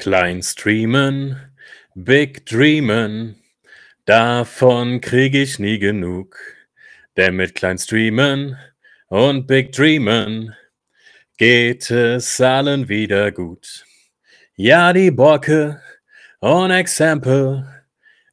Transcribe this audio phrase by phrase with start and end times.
[0.00, 1.36] Klein streamen,
[1.94, 3.36] big dreamen,
[4.06, 6.38] davon krieg ich nie genug.
[7.18, 8.56] Denn mit klein streamen
[9.08, 10.56] und big dreamen
[11.36, 13.84] geht es allen wieder gut.
[14.54, 15.82] Ja, die Borke
[16.38, 17.68] und Exempel,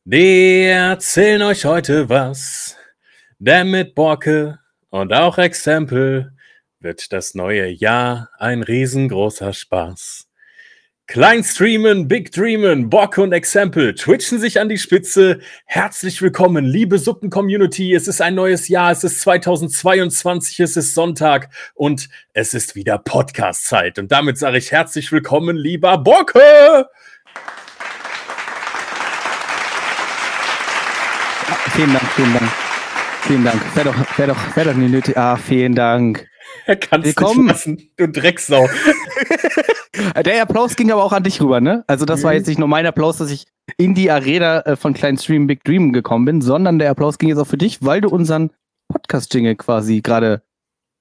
[0.05, 2.77] die erzählen euch heute was.
[3.39, 4.57] Denn mit Borke
[4.89, 6.31] und auch Exempel
[6.79, 10.26] wird das neue Jahr ein riesengroßer Spaß.
[11.07, 15.39] Klein streamen, big dreamen, Bock und Exempel twitchen sich an die Spitze.
[15.65, 17.93] Herzlich willkommen, liebe Suppen-Community.
[17.93, 22.97] Es ist ein neues Jahr, es ist 2022, es ist Sonntag und es ist wieder
[22.97, 23.99] Podcast-Zeit.
[23.99, 26.89] Und damit sage ich herzlich willkommen, lieber Bocke!
[31.73, 32.51] Vielen Dank, vielen Dank.
[33.21, 33.75] Vielen Dank.
[33.77, 35.15] Wäre doch, wär doch, wär doch nie nötig.
[35.17, 36.27] Ah, vielen Dank.
[36.65, 38.67] Er kann es nicht lassen, du Drecksau.
[40.25, 41.83] Der Applaus ging aber auch an dich rüber, ne?
[41.87, 42.37] Also das war Mhm.
[42.37, 43.45] jetzt nicht nur mein Applaus, dass ich
[43.77, 47.29] in die Arena äh, von Klein Stream Big Dream gekommen bin, sondern der Applaus ging
[47.29, 48.51] jetzt auch für dich, weil du unseren
[48.89, 50.41] Podcast-Jingle quasi gerade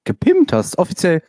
[0.03, 0.77] gepimpt hast.
[0.77, 1.21] Offiziell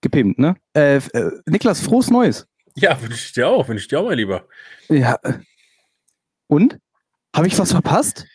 [0.00, 0.56] gepimpt, ne?
[0.74, 2.46] Äh, äh, Niklas, frohes Neues.
[2.74, 4.46] Ja, wünsche ich dir auch, wünsche ich dir auch, mein Lieber.
[4.88, 5.18] Ja.
[5.22, 5.34] äh,
[6.48, 6.78] Und?
[7.34, 8.26] Habe ich was verpasst?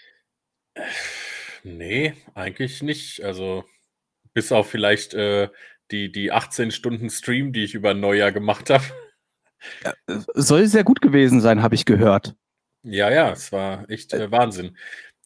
[1.63, 3.23] Nee, eigentlich nicht.
[3.23, 3.63] Also,
[4.33, 5.49] bis auf vielleicht äh,
[5.91, 8.83] die, die 18 Stunden Stream, die ich über Neujahr gemacht habe.
[9.83, 9.93] Äh,
[10.33, 12.35] Soll sehr gut gewesen sein, habe ich gehört.
[12.83, 14.77] Ja, ja, es war echt äh, Wahnsinn.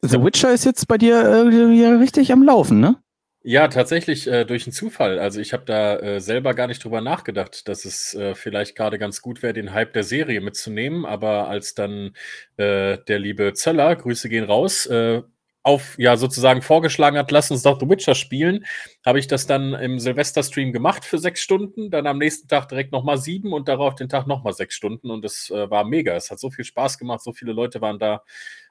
[0.01, 2.97] The Witcher ist jetzt bei dir äh, richtig am Laufen, ne?
[3.43, 5.17] Ja, tatsächlich äh, durch einen Zufall.
[5.17, 8.99] Also ich habe da äh, selber gar nicht drüber nachgedacht, dass es äh, vielleicht gerade
[8.99, 11.05] ganz gut wäre, den Hype der Serie mitzunehmen.
[11.07, 12.15] Aber als dann
[12.57, 15.23] äh, der liebe Zöller, Grüße gehen raus, äh,
[15.63, 18.65] auf ja sozusagen vorgeschlagen hat, lass uns doch The Witcher spielen,
[19.05, 22.91] habe ich das dann im Silvester-Stream gemacht für sechs Stunden, dann am nächsten Tag direkt
[22.91, 25.11] nochmal sieben und darauf den Tag nochmal sechs Stunden.
[25.11, 26.15] Und es äh, war mega.
[26.15, 28.23] Es hat so viel Spaß gemacht, so viele Leute waren da,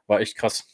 [0.07, 0.67] war echt krass.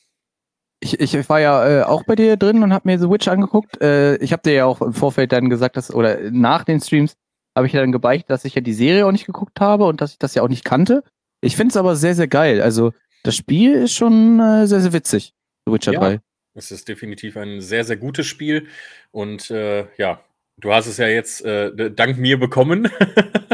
[0.81, 3.81] Ich, ich war ja äh, auch bei dir drin und habe mir The Witch angeguckt.
[3.81, 7.17] Äh, ich habe dir ja auch im Vorfeld dann gesagt, dass, oder nach den Streams
[7.55, 10.01] habe ich ja dann gebeichtet, dass ich ja die Serie auch nicht geguckt habe und
[10.01, 11.03] dass ich das ja auch nicht kannte.
[11.41, 12.61] Ich finde es aber sehr, sehr geil.
[12.61, 15.33] Also das Spiel ist schon äh, sehr, sehr witzig.
[15.67, 16.01] The Witcher Ja.
[16.01, 16.21] 3.
[16.55, 18.67] Es ist definitiv ein sehr, sehr gutes Spiel.
[19.11, 20.25] Und äh, ja,
[20.59, 22.89] du hast es ja jetzt äh, dank mir bekommen.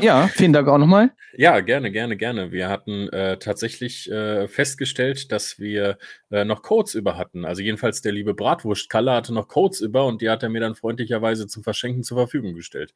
[0.02, 1.12] Ja, vielen Dank auch nochmal.
[1.36, 2.50] ja, gerne, gerne, gerne.
[2.50, 5.96] Wir hatten äh, tatsächlich äh, festgestellt, dass wir
[6.32, 7.44] äh, noch Codes über hatten.
[7.44, 10.74] Also jedenfalls der liebe Bratwurstkalle hatte noch Codes über und die hat er mir dann
[10.74, 12.94] freundlicherweise zum Verschenken zur Verfügung gestellt.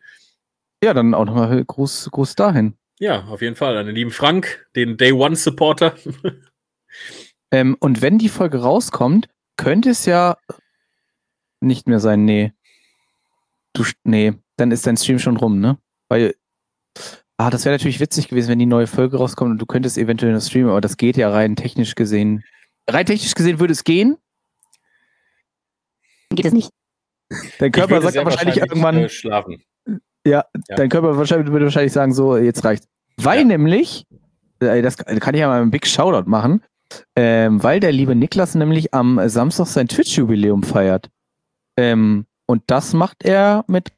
[0.82, 2.74] Ja, dann auch nochmal Gruß, Gruß dahin.
[2.98, 3.76] Ja, auf jeden Fall.
[3.76, 5.94] An den lieben Frank, den Day One Supporter.
[7.52, 10.36] Ähm, und wenn die Folge rauskommt, könnte es ja
[11.60, 12.52] nicht mehr sein, nee.
[13.72, 15.78] Du, nee, dann ist dein Stream schon rum, ne?
[16.08, 16.34] Weil,
[17.36, 20.32] ah, das wäre natürlich witzig gewesen, wenn die neue Folge rauskommt und du könntest eventuell
[20.32, 22.44] noch streamen, aber das geht ja rein technisch gesehen.
[22.88, 24.16] Rein technisch gesehen würde es gehen.
[26.30, 26.70] geht es nicht.
[27.58, 29.62] Dein Körper sagt wahrscheinlich wahrscheinlich, irgendwann, Äh, schlafen.
[30.26, 30.76] ja, ja.
[30.76, 32.88] dein Körper wahrscheinlich, würde wahrscheinlich sagen, so, jetzt reicht's.
[33.16, 33.44] Weil Ja.
[33.44, 34.06] nämlich,
[34.60, 36.62] äh, das kann ich ja mal einen Big Shoutout machen,
[37.16, 41.10] ähm, weil der liebe Niklas nämlich am Samstag sein Twitch-Jubiläum feiert.
[41.76, 43.92] Ähm, und das macht er mit,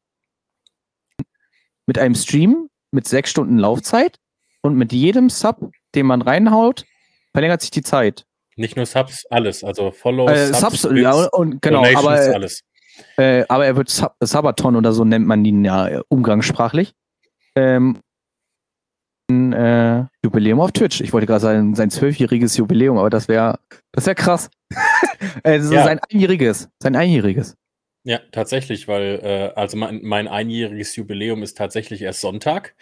[1.87, 4.19] mit einem Stream mit sechs Stunden Laufzeit
[4.63, 6.85] und mit jedem Sub, den man reinhaut,
[7.33, 8.25] verlängert sich die Zeit.
[8.57, 9.63] Nicht nur Subs, alles.
[9.63, 12.63] Also Follows, Äh, Subs, Bits, ja, und genau, Donations, aber, alles.
[13.17, 16.95] äh, aber er wird Sub Sabaton oder so nennt man ihn ja umgangssprachlich.
[17.55, 17.99] Ähm,
[19.29, 21.01] äh, Jubiläum auf Twitch.
[21.01, 23.59] Ich wollte gerade sagen, sein zwölfjähriges Jubiläum, aber das wäre
[23.93, 24.51] das wär krass.
[25.45, 25.85] also Ja.
[25.85, 26.69] sein einjähriges.
[26.83, 27.57] Sein einjähriges.
[28.05, 32.75] Ja, tatsächlich, weil äh, also mein, mein einjähriges Jubiläum ist tatsächlich erst Sonntag.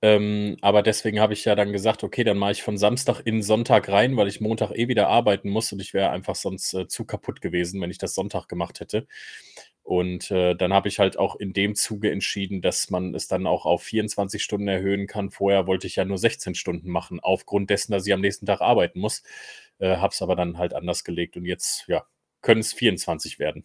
[0.00, 3.42] Ähm, aber deswegen habe ich ja dann gesagt, okay, dann mache ich von Samstag in
[3.42, 6.86] Sonntag rein, weil ich Montag eh wieder arbeiten muss und ich wäre einfach sonst äh,
[6.86, 9.06] zu kaputt gewesen, wenn ich das Sonntag gemacht hätte.
[9.88, 13.46] Und äh, dann habe ich halt auch in dem Zuge entschieden, dass man es dann
[13.46, 15.30] auch auf 24 Stunden erhöhen kann.
[15.30, 18.60] Vorher wollte ich ja nur 16 Stunden machen, aufgrund dessen, dass ich am nächsten Tag
[18.60, 19.22] arbeiten muss.
[19.78, 22.04] Äh, habe es aber dann halt anders gelegt und jetzt, ja,
[22.42, 23.64] können es 24 werden.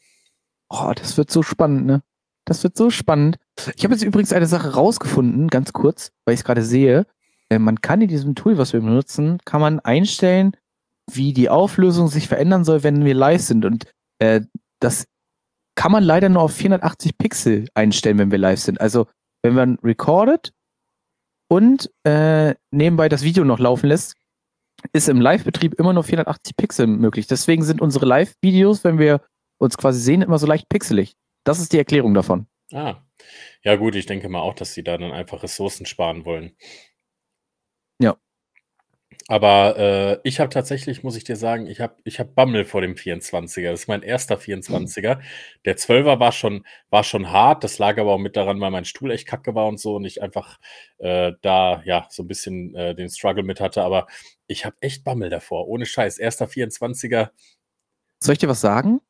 [0.70, 2.04] Oh, das wird so spannend, ne?
[2.46, 3.36] Das wird so spannend.
[3.76, 7.06] Ich habe jetzt übrigens eine Sache rausgefunden, ganz kurz, weil ich es gerade sehe.
[7.50, 10.56] Äh, man kann in diesem Tool, was wir benutzen, kann man einstellen,
[11.12, 13.66] wie die Auflösung sich verändern soll, wenn wir live sind.
[13.66, 14.40] Und äh,
[14.80, 15.06] das
[15.76, 18.80] kann man leider nur auf 480 Pixel einstellen, wenn wir live sind.
[18.80, 19.08] Also,
[19.42, 20.54] wenn man recordet
[21.50, 24.16] und äh, nebenbei das Video noch laufen lässt,
[24.92, 27.28] ist im Live-Betrieb immer nur 480 Pixel möglich.
[27.28, 29.22] Deswegen sind unsere Live-Videos, wenn wir
[29.60, 31.16] uns quasi sehen, immer so leicht pixelig.
[31.46, 32.48] Das ist die Erklärung davon.
[32.74, 33.02] Ah,
[33.64, 36.56] ja gut, ich denke mal auch, dass sie da dann einfach Ressourcen sparen wollen.
[39.28, 42.82] Aber äh, ich habe tatsächlich, muss ich dir sagen, ich habe ich hab Bammel vor
[42.82, 43.72] dem 24er.
[43.72, 45.20] Das ist mein erster 24er.
[45.66, 47.64] Der 12er war schon, war schon hart.
[47.64, 50.06] Das lag aber auch mit daran, weil mein Stuhl echt kacke war und so und
[50.06, 50.60] ich einfach
[50.98, 53.84] äh, da ja so ein bisschen äh, den Struggle mit hatte.
[53.84, 54.08] Aber
[54.48, 55.68] ich habe echt Bammel davor.
[55.68, 56.18] Ohne Scheiß.
[56.18, 57.30] Erster 24er.
[58.20, 59.02] Soll ich dir was sagen?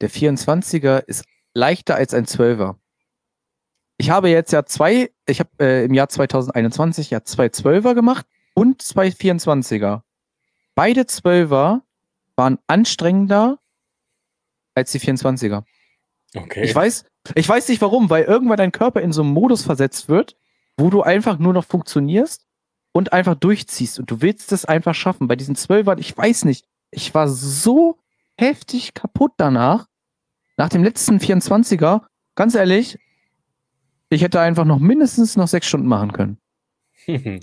[0.00, 1.24] Der 24er ist
[1.54, 2.76] leichter als ein 12er.
[3.96, 8.26] Ich habe jetzt ja zwei, ich habe äh, im Jahr 2021 ja zwei 12er gemacht
[8.58, 10.02] und zwei 24er.
[10.74, 11.82] Beide 12er
[12.34, 13.60] waren anstrengender
[14.74, 15.62] als die 24er.
[16.34, 16.64] Okay.
[16.64, 17.04] Ich weiß,
[17.36, 20.36] ich weiß nicht warum, weil irgendwann dein Körper in so einen Modus versetzt wird,
[20.76, 22.46] wo du einfach nur noch funktionierst
[22.90, 25.28] und einfach durchziehst und du willst es einfach schaffen.
[25.28, 27.98] Bei diesen 12ern, ich weiß nicht, ich war so
[28.36, 29.86] heftig kaputt danach.
[30.56, 32.02] Nach dem letzten 24er,
[32.34, 32.98] ganz ehrlich,
[34.10, 36.38] ich hätte einfach noch mindestens noch sechs Stunden machen können.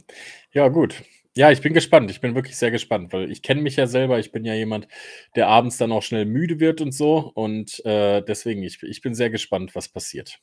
[0.55, 1.03] ja, gut.
[1.37, 2.09] Ja, ich bin gespannt.
[2.09, 4.19] Ich bin wirklich sehr gespannt, weil ich kenne mich ja selber.
[4.19, 4.87] Ich bin ja jemand,
[5.35, 7.31] der abends dann auch schnell müde wird und so.
[7.35, 10.39] Und äh, deswegen, ich, ich bin sehr gespannt, was passiert.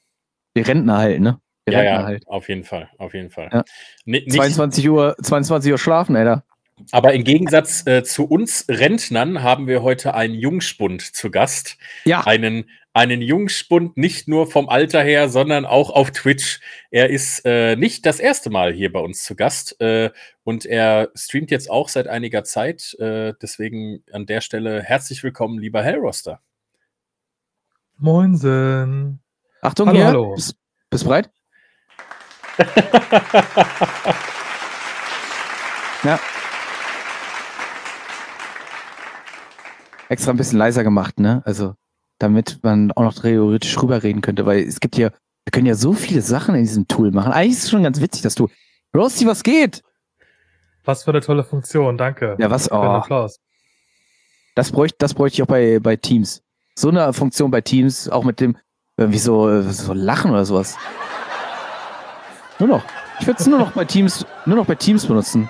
[0.55, 1.41] Die Rentner halt, ne?
[1.67, 2.29] Die ja, ja, halt.
[2.29, 3.49] auf jeden Fall, auf jeden Fall.
[3.53, 3.65] Ja.
[4.05, 6.45] Nicht, 22 Uhr, 22 Uhr schlafen, Alter.
[6.91, 11.79] aber im Gegensatz äh, zu uns Rentnern haben wir heute einen Jungspund zu Gast.
[12.05, 16.61] Ja, einen, einen Jungspund nicht nur vom Alter her, sondern auch auf Twitch.
[16.91, 20.11] Er ist äh, nicht das erste Mal hier bei uns zu Gast äh,
[20.45, 22.95] und er streamt jetzt auch seit einiger Zeit.
[22.99, 26.41] Äh, deswegen an der Stelle herzlich willkommen, lieber Hellroster.
[27.97, 29.21] Moinsen.
[29.63, 30.07] Achtung Hallo, hier.
[30.07, 30.35] hallo.
[30.35, 30.57] Bist,
[30.91, 31.31] bist bereit?
[36.05, 36.19] Ja.
[40.09, 41.43] Extra ein bisschen leiser gemacht, ne?
[41.45, 41.77] Also,
[42.23, 45.93] damit man auch noch theoretisch rüberreden könnte, weil es gibt ja, wir können ja so
[45.93, 47.33] viele Sachen in diesem Tool machen.
[47.33, 48.49] Eigentlich ist es schon ganz witzig, dass du.
[48.95, 49.83] Rosti, was geht?
[50.85, 52.37] Was für eine tolle Funktion, danke.
[52.39, 52.71] Ja, was?
[52.71, 53.41] Oh, Applaus.
[54.55, 56.43] das bräuchte, das bräuchte ich auch bei, bei Teams.
[56.75, 58.57] So eine Funktion bei Teams, auch mit dem,
[58.97, 60.77] irgendwie so, so Lachen oder sowas.
[62.59, 62.85] Nur noch.
[63.21, 65.49] Ich würde es nur noch bei Teams, nur noch bei Teams benutzen.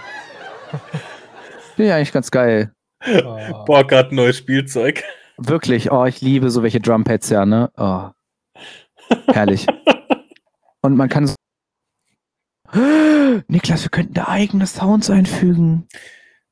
[1.75, 2.73] Finde ich eigentlich ganz geil.
[3.01, 5.03] Ah, Boah, gerade ein neues Spielzeug.
[5.37, 7.71] Wirklich, oh, ich liebe so welche Drumpads ja, ne?
[7.77, 8.11] Oh.
[9.33, 9.67] Herrlich.
[10.83, 11.35] Und man kann so.
[13.49, 15.89] Niklas, wir könnten da eigene Sounds einfügen.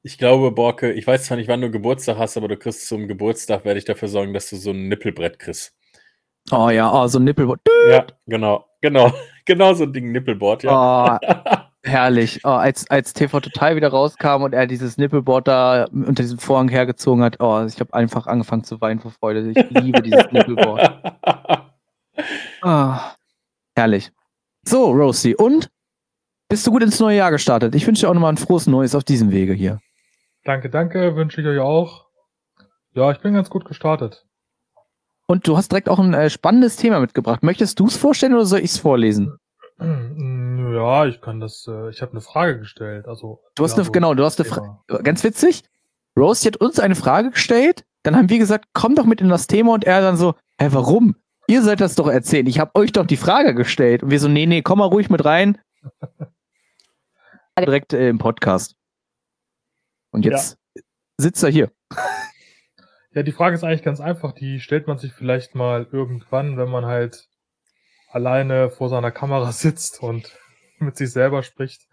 [0.03, 3.07] Ich glaube, Borke, ich weiß zwar nicht, wann du Geburtstag hast, aber du kriegst zum
[3.07, 5.77] Geburtstag, werde ich dafür sorgen, dass du so ein Nippelbrett kriegst.
[6.51, 7.61] Oh ja, oh, so ein Nippelboard.
[7.89, 9.13] Ja, genau, genau,
[9.45, 11.19] genau so ein Ding Nippelboard, ja.
[11.21, 11.27] Oh,
[11.83, 12.41] herrlich.
[12.45, 16.69] Oh, als, als TV Total wieder rauskam und er dieses Nippelboard da unter diesem Vorhang
[16.69, 19.51] hergezogen hat, oh, ich habe einfach angefangen zu weinen vor Freude.
[19.51, 21.03] Ich liebe dieses Nippelboard.
[22.63, 23.15] Ah,
[23.75, 24.13] herrlich.
[24.63, 25.71] So, Rosie, und?
[26.49, 27.75] Bist du gut ins neue Jahr gestartet?
[27.75, 29.81] Ich wünsche dir auch nochmal ein frohes Neues auf diesem Wege hier.
[30.45, 32.07] danke, danke, wünsche ich euch auch.
[32.93, 34.27] Ja, ich bin ganz gut gestartet.
[35.27, 37.45] Und du hast direkt auch ein äh, spannendes Thema mitgebracht.
[37.45, 39.39] Möchtest du es vorstellen oder soll ich es vorlesen?
[40.75, 43.07] Ja, ich kann das, äh, ich habe eine Frage gestellt.
[43.07, 44.79] Also, Du hast ja, eine, genau, du hast eine Frage.
[44.89, 45.03] Thema.
[45.03, 45.63] Ganz witzig.
[46.19, 47.85] Rosie hat uns eine Frage gestellt.
[48.03, 49.75] Dann haben wir gesagt, komm doch mit in das Thema.
[49.75, 51.17] Und er dann so, hä, warum?
[51.47, 52.47] Ihr sollt das doch erzählen.
[52.47, 54.03] Ich habe euch doch die Frage gestellt.
[54.03, 55.59] Und wir so, nee, nee, komm mal ruhig mit rein.
[57.59, 58.77] Direkt äh, im Podcast.
[60.13, 60.59] Und jetzt
[61.19, 61.71] sitzt er hier.
[63.13, 64.31] Ja, die Frage ist eigentlich ganz einfach.
[64.31, 67.29] Die stellt man sich vielleicht mal irgendwann, wenn man halt
[68.09, 70.39] alleine vor seiner Kamera sitzt und
[70.87, 71.89] mit sich selber spricht.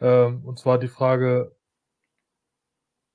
[0.00, 1.52] Ähm, und zwar die Frage,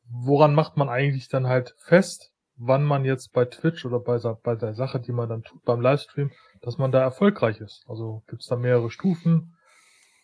[0.10, 4.56] woran macht man eigentlich dann halt fest, wann man jetzt bei Twitch oder bei, bei
[4.56, 7.84] der Sache, die man dann tut beim Livestream, dass man da erfolgreich ist?
[7.88, 9.56] Also gibt es da mehrere Stufen?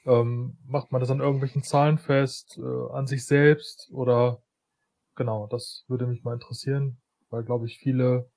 [0.06, 4.42] Ähm, macht man das an irgendwelchen Zahlen fest, äh, an sich selbst oder
[5.16, 6.98] genau, das würde mich mal interessieren,
[7.30, 8.30] weil glaube ich viele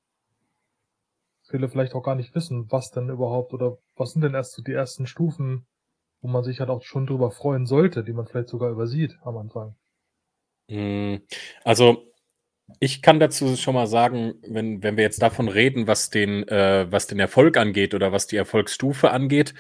[1.49, 4.63] viele vielleicht auch gar nicht wissen, was denn überhaupt oder was sind denn erst so
[4.63, 5.67] die ersten Stufen,
[6.23, 9.37] wo man sich halt auch schon drüber freuen sollte, die man vielleicht sogar übersieht am
[9.37, 9.77] Anfang.
[10.69, 11.17] Mm,
[11.65, 12.07] Also,
[12.81, 16.87] ich kann dazu schon mal sagen, wenn, wenn wir jetzt davon reden, was den, äh,
[16.91, 19.55] was den Erfolg angeht oder was die Erfolgsstufe angeht,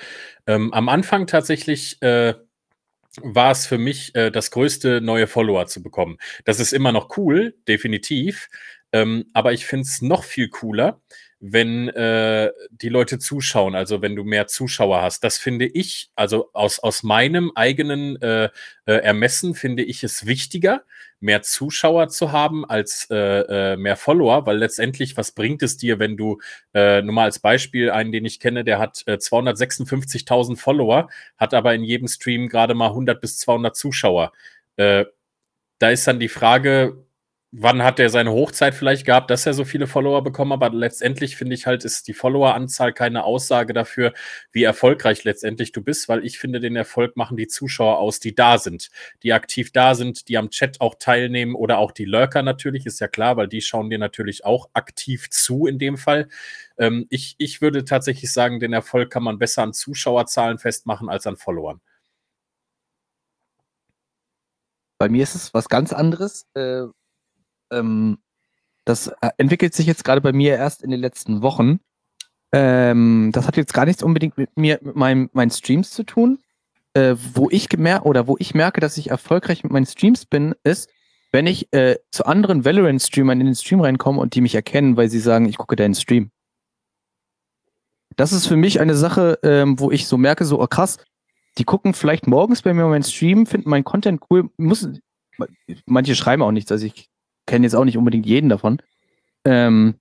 [0.46, 2.34] ähm, am Anfang tatsächlich äh,
[3.22, 6.18] war es für mich äh, das größte, neue Follower zu bekommen.
[6.44, 8.48] Das ist immer noch cool, definitiv.
[8.92, 11.00] Ähm, aber ich finde es noch viel cooler,
[11.44, 15.24] wenn äh, die Leute zuschauen, also wenn du mehr Zuschauer hast.
[15.24, 18.44] Das finde ich, also aus, aus meinem eigenen äh,
[18.86, 20.84] äh, Ermessen finde ich es wichtiger,
[21.18, 23.16] mehr Zuschauer zu haben als äh,
[23.72, 26.40] äh, mehr Follower, weil letztendlich, was bringt es dir, wenn du,
[26.74, 31.54] äh, nur mal als Beispiel, einen, den ich kenne, der hat äh, 256.000 Follower, hat
[31.54, 34.30] aber in jedem Stream gerade mal 100 bis 200 Zuschauer.
[34.76, 35.06] Äh,
[35.80, 37.04] da ist dann die Frage,
[37.54, 41.36] wann hat er seine Hochzeit vielleicht gehabt, dass er so viele Follower bekommen, aber letztendlich
[41.36, 44.14] finde ich halt, ist die Followeranzahl keine Aussage dafür,
[44.52, 48.34] wie erfolgreich letztendlich du bist, weil ich finde, den Erfolg machen die Zuschauer aus, die
[48.34, 48.90] da sind,
[49.22, 53.00] die aktiv da sind, die am Chat auch teilnehmen oder auch die Lurker natürlich, ist
[53.00, 56.28] ja klar, weil die schauen dir natürlich auch aktiv zu in dem Fall.
[56.78, 61.26] Ähm, ich, ich würde tatsächlich sagen, den Erfolg kann man besser an Zuschauerzahlen festmachen als
[61.26, 61.82] an Followern.
[64.98, 66.46] Bei mir ist es was ganz anderes.
[66.54, 66.84] Äh,
[67.72, 68.18] ähm,
[68.84, 71.80] das äh, entwickelt sich jetzt gerade bei mir erst in den letzten Wochen.
[72.52, 76.38] Ähm, das hat jetzt gar nichts unbedingt mit mir, mit meinem, meinen Streams zu tun.
[76.94, 80.54] Äh, wo ich gemerkt oder wo ich merke, dass ich erfolgreich mit meinen Streams bin,
[80.62, 80.90] ist,
[81.32, 85.08] wenn ich äh, zu anderen Valorant-Streamern in den Stream reinkomme und die mich erkennen, weil
[85.08, 86.30] sie sagen, ich gucke deinen Stream.
[88.16, 90.98] Das ist für mich eine Sache, ähm, wo ich so merke, so, oh krass,
[91.56, 94.86] die gucken vielleicht morgens bei mir meinen Stream, finden meinen Content cool, muss,
[95.86, 97.08] manche schreiben auch nichts, also ich
[97.46, 98.78] kenne jetzt auch nicht unbedingt jeden davon.
[99.44, 99.96] Ähm,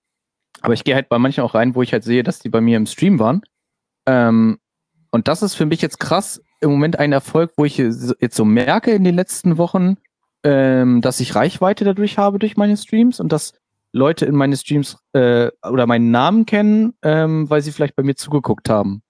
[0.61, 2.61] aber ich gehe halt bei manchen auch rein, wo ich halt sehe, dass die bei
[2.61, 3.41] mir im Stream waren.
[4.05, 4.59] Ähm,
[5.11, 8.45] und das ist für mich jetzt krass im Moment ein Erfolg, wo ich jetzt so
[8.45, 9.97] merke in den letzten Wochen,
[10.43, 13.53] ähm, dass ich Reichweite dadurch habe durch meine Streams und dass
[13.93, 18.15] Leute in meine Streams äh, oder meinen Namen kennen, ähm, weil sie vielleicht bei mir
[18.15, 19.03] zugeguckt haben.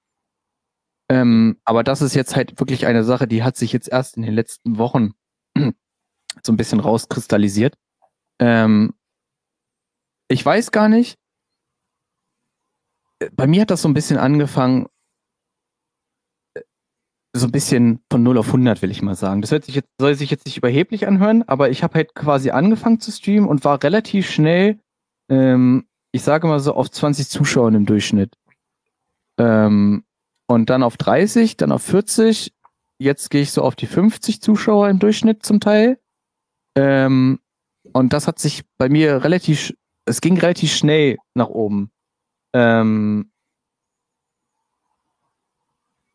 [1.09, 4.23] Ähm, aber das ist jetzt halt wirklich eine Sache, die hat sich jetzt erst in
[4.23, 5.11] den letzten Wochen
[5.55, 7.75] so ein bisschen rauskristallisiert.
[8.41, 8.93] Ähm,
[10.27, 11.17] ich weiß gar nicht.
[13.33, 14.88] Bei mir hat das so ein bisschen angefangen,
[17.33, 19.41] so ein bisschen von 0 auf 100, will ich mal sagen.
[19.41, 22.50] Das hört sich jetzt, soll sich jetzt nicht überheblich anhören, aber ich habe halt quasi
[22.50, 24.79] angefangen zu streamen und war relativ schnell,
[25.29, 28.36] ähm, ich sage mal so, auf 20 Zuschauer im Durchschnitt.
[29.38, 30.03] Ähm,
[30.48, 32.53] und dann auf 30, dann auf 40.
[33.00, 36.00] Jetzt gehe ich so auf die 50 Zuschauer im Durchschnitt zum Teil.
[36.75, 37.39] Ähm,
[37.93, 39.74] und das hat sich bei mir relativ,
[40.05, 41.91] es ging relativ schnell nach oben.
[42.53, 43.31] Ähm,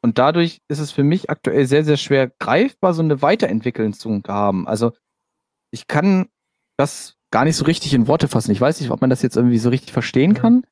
[0.02, 4.22] und dadurch ist es für mich aktuell sehr, sehr schwer greifbar, so eine Weiterentwicklung zu
[4.28, 4.68] haben.
[4.68, 4.92] Also
[5.70, 6.28] ich kann
[6.76, 8.52] das gar nicht so richtig in Worte fassen.
[8.52, 10.64] Ich weiß nicht, ob man das jetzt irgendwie so richtig verstehen kann.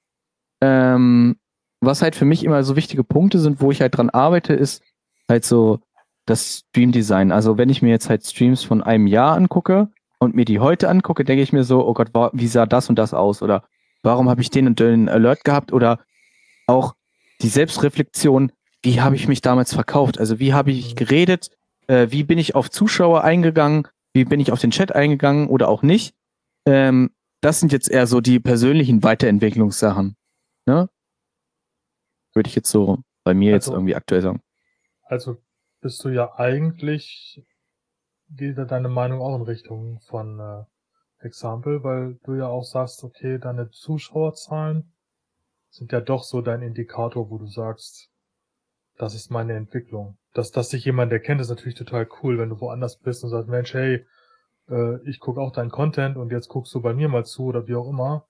[0.60, 1.36] Ähm,
[1.80, 4.82] was halt für mich immer so wichtige Punkte sind, wo ich halt dran arbeite, ist
[5.28, 5.80] halt so
[6.26, 7.32] das Stream Design.
[7.32, 9.88] Also wenn ich mir jetzt halt Streams von einem Jahr angucke,
[10.24, 12.98] und mir die heute angucke, denke ich mir so, oh Gott, wie sah das und
[12.98, 13.42] das aus?
[13.42, 13.64] Oder
[14.02, 15.72] warum habe ich den und den Alert gehabt?
[15.72, 16.00] Oder
[16.66, 16.94] auch
[17.42, 18.52] die Selbstreflexion,
[18.82, 20.18] wie habe ich mich damals verkauft?
[20.18, 21.50] Also wie habe ich geredet?
[21.86, 23.88] Äh, wie bin ich auf Zuschauer eingegangen?
[24.12, 26.14] Wie bin ich auf den Chat eingegangen oder auch nicht?
[26.66, 30.16] Ähm, das sind jetzt eher so die persönlichen Weiterentwicklungssachen.
[30.66, 30.88] Ne?
[32.34, 34.40] Würde ich jetzt so bei mir also, jetzt irgendwie aktuell sagen.
[35.02, 35.36] Also
[35.80, 37.42] bist du ja eigentlich
[38.28, 40.64] geht da deine Meinung auch in Richtung von äh,
[41.24, 44.92] Example, weil du ja auch sagst, okay, deine Zuschauerzahlen
[45.70, 48.10] sind ja doch so dein Indikator, wo du sagst,
[48.96, 50.18] das ist meine Entwicklung.
[50.32, 53.48] Dass, dass sich jemand erkennt, ist natürlich total cool, wenn du woanders bist und sagst,
[53.48, 54.06] Mensch, hey,
[54.68, 57.66] äh, ich gucke auch deinen Content und jetzt guckst du bei mir mal zu oder
[57.66, 58.26] wie auch immer.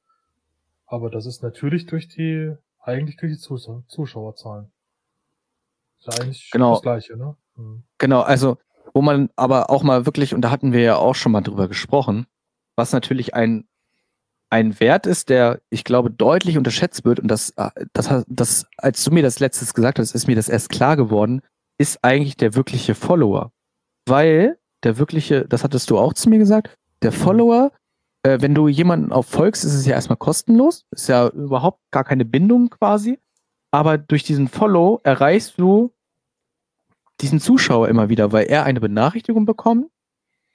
[0.87, 4.71] Aber das ist natürlich durch die, eigentlich durch die Zus Zuschauerzahlen.
[5.99, 6.73] Ist ja eigentlich genau.
[6.73, 7.37] das Gleiche, ne?
[7.57, 7.85] Hm.
[7.99, 8.59] Genau, also
[8.95, 11.69] wo man aber auch mal wirklich, und da hatten wir ja auch schon mal drüber
[11.69, 12.27] gesprochen,
[12.77, 13.67] was natürlich ein,
[14.51, 19.03] ein Wert ist, der, ich glaube, deutlich unterschätzt wird, und das, äh, das, das, als
[19.05, 21.43] du mir das letztes gesagt hast, ist mir das erst klar geworden,
[21.77, 23.51] ist eigentlich der wirkliche Follower.
[24.07, 27.73] Weil der wirkliche, das hattest du auch zu mir gesagt, der Follower,
[28.23, 32.05] äh, wenn du jemanden auf folgst, ist es ja erstmal kostenlos, ist ja überhaupt gar
[32.05, 33.19] keine Bindung quasi.
[33.73, 35.94] Aber durch diesen Follow erreichst du
[37.21, 39.91] diesen Zuschauer immer wieder, weil er eine Benachrichtigung bekommt,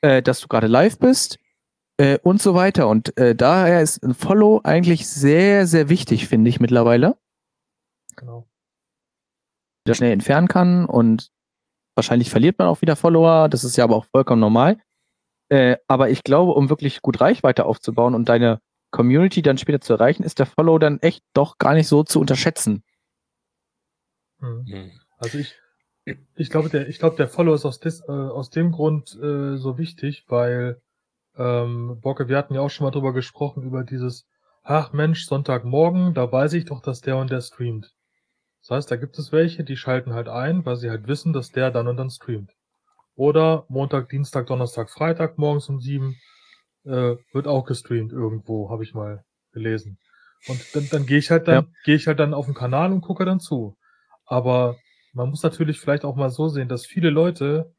[0.02, 1.40] äh, dass du gerade live bist
[1.98, 2.88] äh, und so weiter.
[2.88, 7.18] Und äh, daher ist ein Follow eigentlich sehr, sehr wichtig, finde ich mittlerweile.
[8.16, 8.48] Genau.
[9.88, 11.32] Der schnell entfernen kann und
[11.96, 13.50] wahrscheinlich verliert man auch wieder Follower.
[13.50, 14.78] Das ist ja aber auch vollkommen normal.
[15.50, 18.62] Äh, aber ich glaube, um wirklich gut Reichweite aufzubauen und deine
[18.92, 22.20] Community dann später zu erreichen, ist der Follow dann echt doch gar nicht so zu
[22.20, 22.84] unterschätzen.
[24.40, 24.92] Hm.
[25.18, 25.56] Also ich,
[26.36, 29.58] ich glaube, der, ich glaube, der Follow ist aus, des, äh, aus dem Grund äh,
[29.58, 30.82] so wichtig, weil
[31.38, 34.28] ähm, Bocke, wir hatten ja auch schon mal drüber gesprochen, über dieses,
[34.64, 37.94] ach Mensch, Sonntagmorgen, da weiß ich doch, dass der und der streamt.
[38.62, 41.52] Das heißt, da gibt es welche, die schalten halt ein, weil sie halt wissen, dass
[41.52, 42.52] der dann und dann streamt.
[43.16, 46.16] Oder Montag, Dienstag, Donnerstag, Freitag morgens um sieben
[46.86, 49.98] äh, wird auch gestreamt irgendwo, habe ich mal gelesen.
[50.48, 51.72] Und dann, dann gehe ich halt dann, ja.
[51.84, 53.78] gehe ich halt dann auf den Kanal und gucke dann zu.
[54.26, 54.78] Aber
[55.14, 57.74] man muss natürlich vielleicht auch mal so sehen, dass viele Leute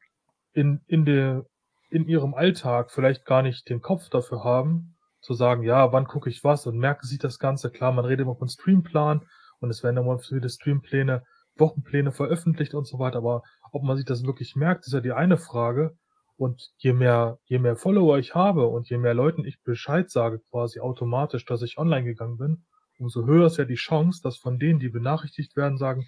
[0.53, 1.45] in, in der,
[1.89, 6.29] in ihrem Alltag vielleicht gar nicht den Kopf dafür haben, zu sagen, ja, wann gucke
[6.29, 7.69] ich was und merken sich das Ganze.
[7.69, 9.21] Klar, man redet immer von Streamplan
[9.59, 11.23] und es werden immer viele Streampläne,
[11.57, 15.13] Wochenpläne veröffentlicht und so weiter, aber ob man sich das wirklich merkt, ist ja die
[15.13, 15.95] eine Frage.
[16.37, 20.39] Und je mehr, je mehr Follower ich habe und je mehr Leuten ich Bescheid sage,
[20.49, 22.63] quasi automatisch, dass ich online gegangen bin,
[22.97, 26.07] umso höher ist ja die Chance, dass von denen, die benachrichtigt werden, sagen,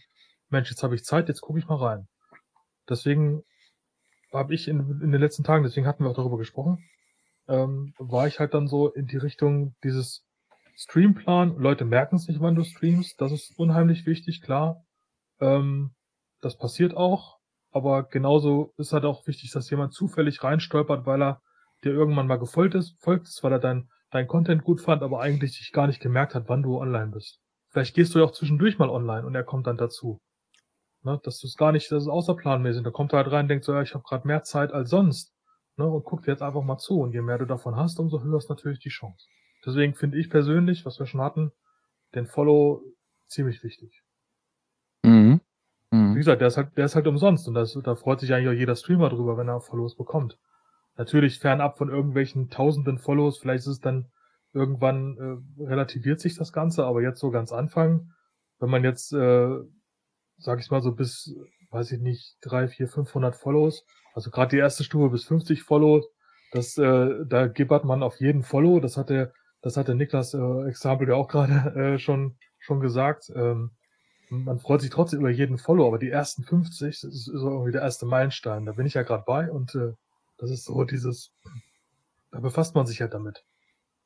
[0.53, 2.07] Mensch, jetzt habe ich Zeit, jetzt gucke ich mal rein.
[2.87, 3.43] Deswegen
[4.31, 6.83] habe ich in, in den letzten Tagen, deswegen hatten wir auch darüber gesprochen,
[7.47, 10.25] ähm, war ich halt dann so in die Richtung dieses
[10.75, 11.57] Streamplan.
[11.57, 13.19] Leute merken es nicht, wann du streamst.
[13.19, 14.83] Das ist unheimlich wichtig, klar.
[15.39, 15.91] Ähm,
[16.41, 17.37] das passiert auch.
[17.71, 21.41] Aber genauso ist halt auch wichtig, dass jemand zufällig reinstolpert, weil er
[21.83, 25.21] dir irgendwann mal gefolgt ist, folgt ist, weil er dein, dein Content gut fand, aber
[25.21, 27.39] eigentlich sich gar nicht gemerkt hat, wann du online bist.
[27.69, 30.21] Vielleicht gehst du ja auch zwischendurch mal online und er kommt dann dazu.
[31.03, 32.83] Ne, dass du es gar nicht, das ist außerplanmäßig.
[32.83, 34.89] Da kommt er halt rein und denkt so, ja, ich habe gerade mehr Zeit als
[34.89, 35.33] sonst.
[35.77, 36.99] Ne, und guckt jetzt einfach mal zu.
[37.01, 39.27] Und je mehr du davon hast, umso höher ist natürlich die Chance.
[39.65, 41.51] Deswegen finde ich persönlich, was wir schon hatten,
[42.15, 42.83] den Follow
[43.27, 44.03] ziemlich wichtig.
[45.05, 45.41] Mhm.
[45.91, 46.15] Wie Mhm.
[46.15, 48.59] gesagt, der ist halt, der ist halt umsonst und das, da freut sich eigentlich auch
[48.59, 50.37] jeder Streamer drüber, wenn er Follows bekommt.
[50.97, 54.07] Natürlich fernab von irgendwelchen tausenden Follows, vielleicht ist es dann
[54.53, 55.17] irgendwann
[55.59, 58.11] äh, relativiert sich das Ganze, aber jetzt so ganz Anfang,
[58.59, 59.59] wenn man jetzt, äh,
[60.43, 61.35] sag ich mal so bis,
[61.71, 66.05] weiß ich nicht, drei, vier, 500 Follows, also gerade die erste Stufe bis 50 Follows,
[66.51, 70.33] das, äh, da gibbert man auf jeden Follow, das hat der, das hat der Niklas
[70.33, 71.53] äh, Example ja auch gerade
[71.95, 73.31] äh, schon, schon gesagt.
[73.35, 73.71] Ähm,
[74.29, 77.71] man freut sich trotzdem über jeden Follow, aber die ersten 50 das ist so irgendwie
[77.71, 78.65] der erste Meilenstein.
[78.65, 79.93] Da bin ich ja gerade bei und äh,
[80.37, 81.31] das ist so dieses,
[82.31, 83.43] da befasst man sich halt damit.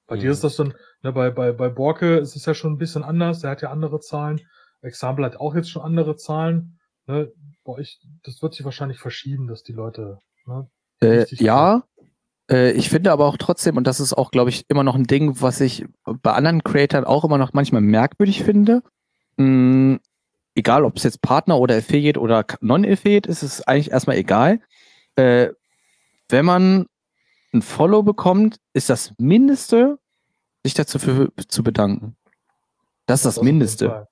[0.08, 0.22] Bei Mhm.
[0.22, 3.04] dir ist das schon, ne, bei, bei, bei Borke ist es ja schon ein bisschen
[3.04, 4.42] anders, der hat ja andere Zahlen.
[4.82, 6.80] Example hat auch jetzt schon andere Zahlen.
[7.08, 7.32] Ne?
[7.64, 10.70] Bei euch, das wird sich wahrscheinlich verschieben, dass die Leute, ne?
[11.00, 11.84] Äh, ja,
[12.50, 15.06] äh, ich finde aber auch trotzdem, und das ist auch, glaube ich, immer noch ein
[15.06, 18.82] Ding, was ich bei anderen Creatoren auch immer noch manchmal merkwürdig finde.
[19.38, 19.96] Mm,
[20.56, 24.60] egal, ob es jetzt Partner oder Affiliate oder Non-Affiliate ist, ist eigentlich erstmal egal.
[25.16, 25.50] Äh,
[26.30, 26.88] wenn man
[27.54, 30.00] ein Follow bekommt, ist das Mindeste,
[30.64, 32.18] sich dazu für, zu bedanken.
[33.06, 34.08] Das ist das jeden Mindeste.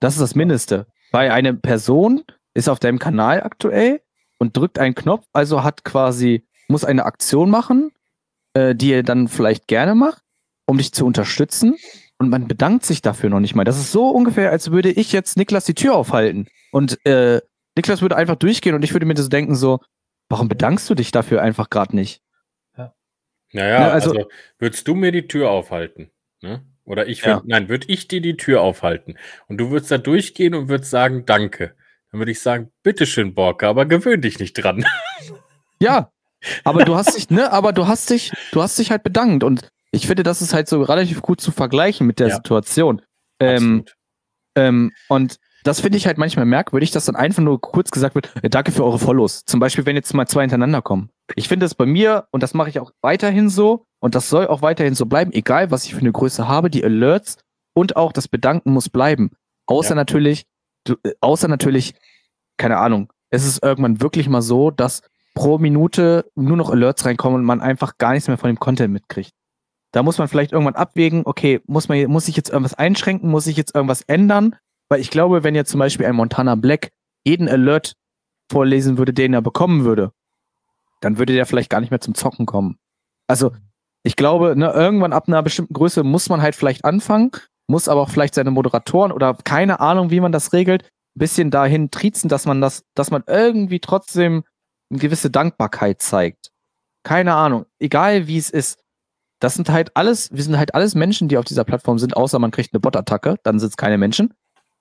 [0.00, 0.86] Das ist das Mindeste.
[1.12, 2.22] Weil eine Person
[2.54, 4.00] ist auf deinem Kanal aktuell
[4.38, 7.92] und drückt einen Knopf, also hat quasi, muss eine Aktion machen,
[8.54, 10.22] äh, die er dann vielleicht gerne macht,
[10.66, 11.76] um dich zu unterstützen.
[12.18, 13.64] Und man bedankt sich dafür noch nicht mal.
[13.64, 16.48] Das ist so ungefähr, als würde ich jetzt Niklas die Tür aufhalten.
[16.72, 17.40] Und äh,
[17.76, 19.80] Niklas würde einfach durchgehen und ich würde mir das denken so,
[20.28, 22.20] warum bedankst du dich dafür einfach gerade nicht?
[23.52, 26.10] Naja, Ja, also, also- würdest du mir die Tür aufhalten?
[26.42, 26.62] Ne?
[26.88, 27.36] Oder ich Ja.
[27.36, 30.90] würd, nein, würde ich dir die Tür aufhalten und du würdest da durchgehen und würdest
[30.90, 31.74] sagen, danke.
[32.10, 34.84] Dann würde ich sagen, bitteschön, Borke, aber gewöhn dich nicht dran.
[35.80, 36.10] Ja,
[36.64, 39.68] aber du hast dich, ne, aber du hast dich, du hast dich halt bedankt und
[39.92, 42.34] ich finde, das ist halt so relativ gut zu vergleichen mit der Ja.
[42.34, 43.00] Situation.
[43.38, 43.84] Ähm,
[44.56, 48.32] ähm, und das finde ich halt manchmal merkwürdig, dass dann einfach nur kurz gesagt wird,
[48.42, 49.44] äh, danke für eure Follows.
[49.44, 51.10] Zum Beispiel, wenn jetzt mal zwei hintereinander kommen.
[51.36, 54.46] Ich finde es bei mir, und das mache ich auch weiterhin so, und das soll
[54.46, 57.38] auch weiterhin so bleiben, egal was ich für eine Größe habe, die Alerts
[57.74, 59.30] und auch das Bedanken muss bleiben.
[59.66, 59.96] Außer Ja.
[59.96, 60.46] natürlich,
[60.84, 61.94] du, äh, außer natürlich,
[62.56, 65.02] keine Ahnung, es ist irgendwann wirklich mal so, dass
[65.34, 68.92] pro Minute nur noch Alerts reinkommen und man einfach gar nichts mehr von dem Content
[68.92, 69.32] mitkriegt.
[69.92, 73.46] Da muss man vielleicht irgendwann abwägen, okay, muss man, muss ich jetzt irgendwas einschränken, muss
[73.46, 74.56] ich jetzt irgendwas ändern?
[74.88, 76.90] Weil ich glaube, wenn jetzt zum Beispiel ein Montana Black
[77.24, 77.94] jeden Alert
[78.50, 80.12] vorlesen würde, den er bekommen würde,
[81.00, 82.78] dann würde der vielleicht gar nicht mehr zum Zocken kommen.
[83.28, 83.52] Also,
[84.02, 87.30] ich glaube, ne, irgendwann ab einer bestimmten Größe muss man halt vielleicht anfangen,
[87.66, 91.50] muss aber auch vielleicht seine Moderatoren oder keine Ahnung, wie man das regelt, ein bisschen
[91.50, 94.44] dahin triezen, dass man das, dass man irgendwie trotzdem
[94.90, 96.50] eine gewisse Dankbarkeit zeigt.
[97.02, 97.66] Keine Ahnung.
[97.78, 98.80] Egal wie es ist.
[99.40, 102.38] Das sind halt alles, wir sind halt alles Menschen, die auf dieser Plattform sind, außer
[102.38, 104.34] man kriegt eine Bot-Attacke, dann sind es keine Menschen.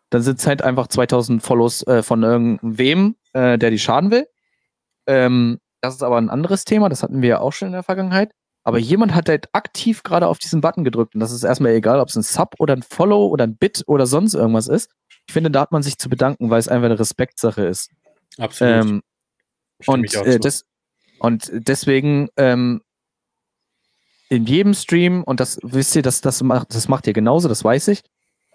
[0.09, 4.27] Dann sind es halt einfach 2000 Follows äh, von irgendwem, äh, der die schaden will.
[5.05, 7.83] Ähm, das ist aber ein anderes Thema, das hatten wir ja auch schon in der
[7.83, 8.31] Vergangenheit.
[8.67, 12.01] Aber jemand hat halt aktiv gerade auf diesen Button gedrückt und das ist erstmal egal,
[12.01, 14.91] ob es ein Sub oder ein Follow oder ein Bit oder sonst irgendwas ist.
[15.25, 17.91] Ich finde, da hat man sich zu bedanken, weil es einfach eine Respektsache ist.
[18.37, 18.73] Absolut.
[18.73, 19.01] Ähm,
[19.85, 20.65] und, äh, des,
[21.19, 22.81] und deswegen ähm,
[24.27, 27.63] in jedem Stream, und das wisst ihr, das, das, macht, das macht ihr genauso, das
[27.63, 28.03] weiß ich,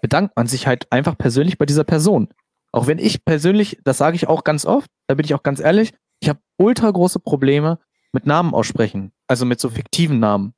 [0.03, 2.29] bedankt man sich halt einfach persönlich bei dieser Person.
[2.71, 5.59] Auch wenn ich persönlich, das sage ich auch ganz oft, da bin ich auch ganz
[5.59, 7.79] ehrlich, ich habe ultra große Probleme
[8.13, 10.53] mit Namen aussprechen, also mit so fiktiven Namen.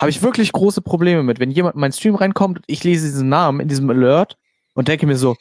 [0.00, 3.06] Habe ich wirklich große Probleme mit, wenn jemand in meinen Stream reinkommt und ich lese
[3.06, 4.38] diesen Namen in diesem Alert
[4.74, 5.36] und denke mir so,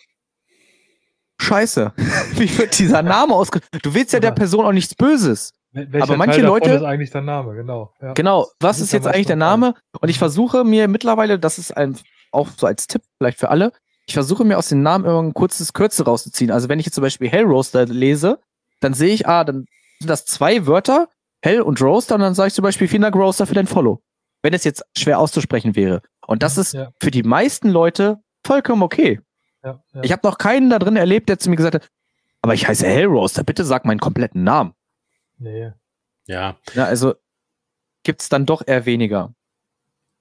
[1.39, 1.93] Scheiße,
[2.33, 3.62] wie wird dieser Name ausge...
[3.83, 5.53] Du willst ja der Person auch nichts Böses.
[5.71, 7.93] Wel- welcher Aber manche Leute- ist eigentlich der Name, genau.
[8.01, 8.13] Ja.
[8.13, 9.75] Genau, was ist jetzt eigentlich der Name?
[10.01, 11.95] Und ich versuche mir mittlerweile, das ist ein,
[12.31, 13.71] auch so als Tipp vielleicht für alle,
[14.07, 16.49] ich versuche mir aus den Namen immer ein kurzes Kürzel rauszuziehen.
[16.49, 18.39] Also wenn ich jetzt zum Beispiel Hellroaster lese,
[18.79, 19.67] dann sehe ich, ah, dann
[19.99, 21.10] sind das zwei Wörter,
[21.41, 24.01] Hell und Roaster, und dann sage ich zum Beispiel vielen Dank Roaster für dein Follow.
[24.41, 26.01] Wenn es jetzt schwer auszusprechen wäre.
[26.25, 29.19] Und das ist Ja, für die meisten Leute vollkommen okay.
[29.63, 30.03] ja, ja.
[30.03, 31.89] Ich habe noch keinen da drin erlebt, der zu mir gesagt hat,
[32.41, 34.73] aber ich heiße Hellroaster, bitte sag meinen kompletten Namen.
[35.38, 35.71] nee.
[36.29, 37.15] Ja, Ja, also
[38.03, 39.33] gibt's dann doch eher weniger.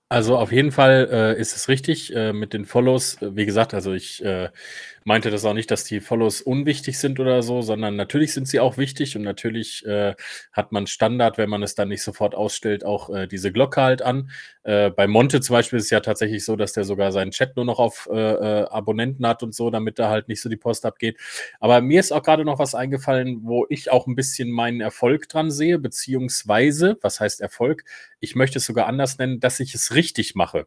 [0.09, 3.21] Also auf jeden Fall äh, ist es richtig äh, mit den Follows.
[3.21, 4.51] Äh, Wie gesagt, also ich äh,
[5.05, 8.61] meinte das auch nicht, dass die Follows unwichtig sind oder so, sondern natürlich sind sie
[8.61, 10.15] auch wichtig und natürlich äh,
[10.53, 14.03] hat man Standard, wenn man es dann nicht sofort ausstellt, auch äh, diese Glocke halt
[14.03, 14.31] an.
[14.69, 17.65] Bei Monte zum Beispiel ist es ja tatsächlich so, dass der sogar seinen Chat nur
[17.65, 21.19] noch auf Abonnenten hat und so, damit da halt nicht so die Post abgeht.
[21.61, 25.29] Aber mir ist auch gerade noch was eingefallen, wo ich auch ein bisschen meinen Erfolg
[25.29, 27.85] dran sehe, beziehungsweise, was heißt Erfolg?
[28.19, 30.67] Ich möchte es sogar anders nennen, dass ich es richtig mache.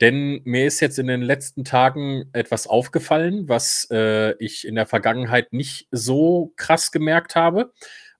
[0.00, 4.86] Denn mir ist jetzt in den letzten Tagen etwas aufgefallen, was äh, ich in der
[4.86, 7.72] Vergangenheit nicht so krass gemerkt habe.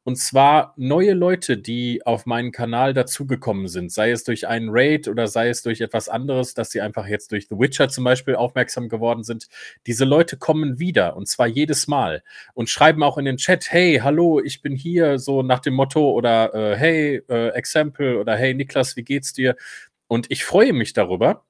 [0.05, 5.07] Und zwar neue Leute, die auf meinen Kanal dazugekommen sind, sei es durch einen Raid
[5.07, 8.35] oder sei es durch etwas anderes, dass sie einfach jetzt durch The Witcher zum Beispiel
[8.35, 9.46] aufmerksam geworden sind.
[9.87, 12.24] Diese Leute kommen wieder und zwar jedes Mal
[12.55, 16.11] und schreiben auch in den Chat, hey, hallo, ich bin hier, so nach dem Motto
[16.11, 19.55] oder äh, hey, äh, Example oder hey, Niklas, wie geht's dir?
[20.12, 21.46] Und ich freue mich darüber,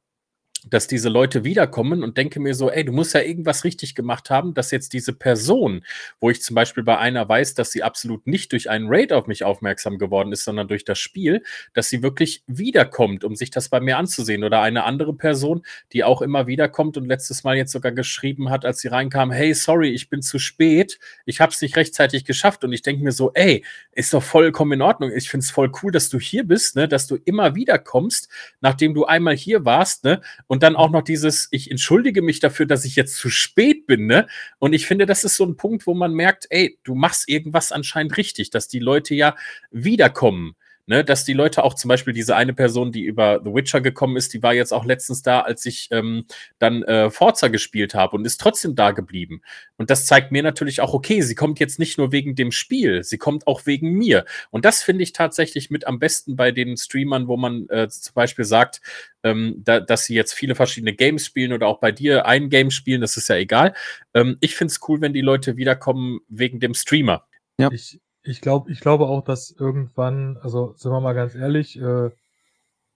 [0.68, 4.30] dass diese Leute wiederkommen und denke mir so, ey, du musst ja irgendwas richtig gemacht
[4.30, 5.84] haben, dass jetzt diese Person,
[6.20, 9.26] wo ich zum Beispiel bei einer weiß, dass sie absolut nicht durch einen Raid auf
[9.26, 11.42] mich aufmerksam geworden ist, sondern durch das Spiel,
[11.74, 14.44] dass sie wirklich wiederkommt, um sich das bei mir anzusehen.
[14.44, 18.64] Oder eine andere Person, die auch immer wiederkommt und letztes Mal jetzt sogar geschrieben hat,
[18.64, 22.64] als sie reinkam, hey, sorry, ich bin zu spät, ich habe es nicht rechtzeitig geschafft.
[22.64, 25.10] Und ich denke mir so, ey, ist doch vollkommen in Ordnung.
[25.14, 28.28] Ich finde es voll cool, dass du hier bist, ne, dass du immer wiederkommst,
[28.60, 30.20] nachdem du einmal hier warst, ne?
[30.52, 34.04] Und dann auch noch dieses, ich entschuldige mich dafür, dass ich jetzt zu spät bin,
[34.06, 34.26] ne?
[34.58, 37.72] Und ich finde, das ist so ein Punkt, wo man merkt, ey, du machst irgendwas
[37.72, 39.34] anscheinend richtig, dass die Leute ja
[39.70, 40.54] wiederkommen.
[40.86, 44.16] Ne, dass die Leute auch zum Beispiel diese eine Person, die über The Witcher gekommen
[44.16, 46.24] ist, die war jetzt auch letztens da, als ich ähm,
[46.58, 49.42] dann äh, Forza gespielt habe und ist trotzdem da geblieben.
[49.76, 53.04] Und das zeigt mir natürlich auch, okay, sie kommt jetzt nicht nur wegen dem Spiel,
[53.04, 54.24] sie kommt auch wegen mir.
[54.50, 58.14] Und das finde ich tatsächlich mit am besten bei den Streamern, wo man äh, zum
[58.14, 58.80] Beispiel sagt,
[59.22, 62.72] ähm, da, dass sie jetzt viele verschiedene Games spielen oder auch bei dir ein Game
[62.72, 63.72] spielen, das ist ja egal.
[64.14, 67.24] Ähm, ich finde es cool, wenn die Leute wiederkommen wegen dem Streamer.
[67.58, 67.70] Ja.
[67.70, 72.10] Ich, ich glaube, ich glaube auch, dass irgendwann, also sind wir mal ganz ehrlich, äh,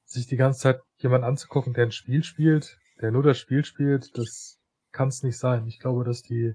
[0.04, 4.16] sich die ganze Zeit jemand anzugucken, der ein Spiel spielt, der nur das Spiel spielt,
[4.16, 4.58] das
[4.92, 5.66] kann es nicht sein.
[5.66, 6.54] Ich glaube, dass die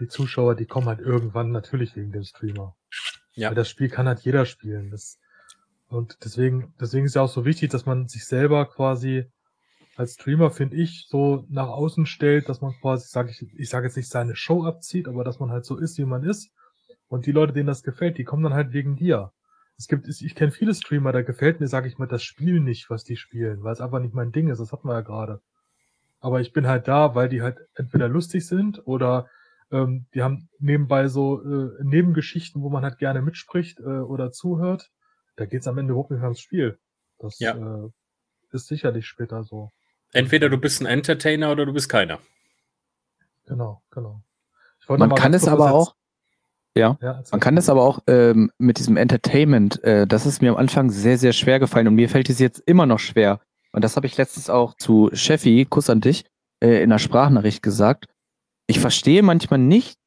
[0.00, 2.76] die Zuschauer, die kommen halt irgendwann natürlich wegen dem Streamer.
[3.34, 3.48] Ja.
[3.48, 4.90] Weil das Spiel kann halt jeder spielen.
[4.90, 5.18] Das,
[5.88, 9.30] und deswegen, deswegen ist ja auch so wichtig, dass man sich selber quasi
[9.96, 13.86] als Streamer, finde ich, so nach außen stellt, dass man quasi, sag ich, ich sage
[13.86, 16.50] jetzt nicht seine Show abzieht, aber dass man halt so ist, wie man ist.
[17.14, 19.30] Und die Leute, denen das gefällt, die kommen dann halt wegen dir.
[19.78, 22.90] Es gibt, ich kenne viele Streamer, da gefällt mir, sage ich mal, das Spiel nicht,
[22.90, 24.58] was die spielen, weil es einfach nicht mein Ding ist.
[24.58, 25.40] Das hatten wir ja gerade.
[26.18, 29.28] Aber ich bin halt da, weil die halt entweder lustig sind oder
[29.70, 34.90] ähm, die haben nebenbei so äh, Nebengeschichten, wo man halt gerne mitspricht äh, oder zuhört.
[35.36, 36.80] Da geht's am Ende überhaupt nicht ums Spiel.
[37.20, 37.52] Das Ja.
[37.84, 37.90] äh,
[38.50, 39.70] ist sicherlich später so.
[40.12, 42.18] Entweder du bist ein Entertainer oder du bist keiner.
[43.46, 44.20] Genau, genau.
[44.88, 45.94] Man kann es aber auch,
[46.76, 47.32] Ja, erzähl.
[47.32, 50.90] man kann es aber auch ähm, mit diesem Entertainment, äh, das ist mir am Anfang
[50.90, 53.40] sehr, sehr schwer gefallen und mir fällt es jetzt immer noch schwer.
[53.72, 56.24] Und das habe ich letztens auch zu Sheffi, Kuss an dich,
[56.62, 58.06] äh, in der Sprachnachricht gesagt.
[58.66, 59.98] Ich verstehe manchmal nicht,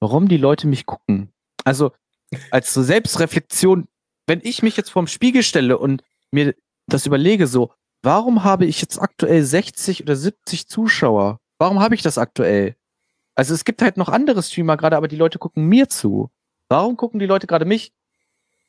[0.00, 1.32] warum die Leute mich gucken.
[1.64, 1.92] Also
[2.50, 3.88] als so Selbstreflexion,
[4.26, 6.54] wenn ich mich jetzt vorm Spiegel stelle und mir
[6.88, 11.40] das überlege, so, warum habe ich jetzt aktuell 60 oder 70 Zuschauer?
[11.58, 12.76] Warum habe ich das aktuell?
[13.36, 16.30] Also es gibt halt noch andere Streamer gerade, aber die Leute gucken mir zu.
[16.68, 17.92] Warum gucken die Leute gerade mich?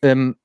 [0.01, 0.35] Ähm,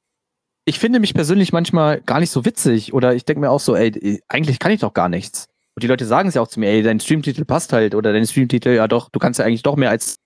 [0.64, 3.74] ich finde mich persönlich manchmal gar nicht so witzig oder ich denke mir auch so,
[3.74, 5.48] ey, eigentlich kann ich doch gar nichts.
[5.74, 8.12] Und die Leute sagen es ja auch zu mir, ey, dein Streamtitel passt halt oder
[8.12, 10.18] dein Streamtitel, ja doch, du kannst ja eigentlich doch mehr als.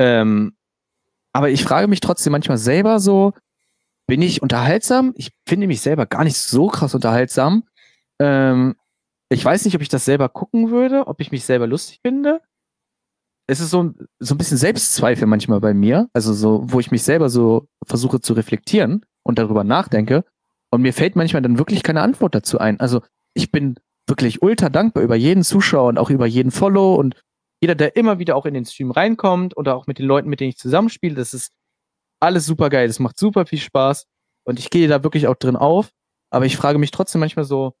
[0.00, 0.56] Ähm,
[1.32, 3.34] aber ich frage mich trotzdem manchmal selber so,
[4.06, 5.12] bin ich unterhaltsam?
[5.16, 7.64] Ich finde mich selber gar nicht so krass unterhaltsam.
[8.18, 8.74] Ähm,
[9.28, 12.40] ich weiß nicht, ob ich das selber gucken würde, ob ich mich selber lustig finde.
[13.50, 16.90] Es ist so, ein- so ein bisschen Selbstzweifel manchmal bei mir, also so, wo ich
[16.90, 20.24] mich selber so versuche zu reflektieren und darüber nachdenke.
[20.70, 22.78] Und mir fällt manchmal dann wirklich keine Antwort dazu ein.
[22.78, 23.00] Also
[23.34, 27.16] ich bin wirklich ultra dankbar über jeden Zuschauer und auch über jeden Follow und
[27.62, 30.40] jeder, der immer wieder auch in den Stream reinkommt oder auch mit den Leuten, mit
[30.40, 31.14] denen ich zusammenspiele.
[31.14, 31.52] Das ist
[32.20, 34.06] alles super geil, das macht super viel Spaß
[34.44, 35.90] und ich gehe da wirklich auch drin auf,
[36.30, 37.74] aber ich frage mich trotzdem manchmal so,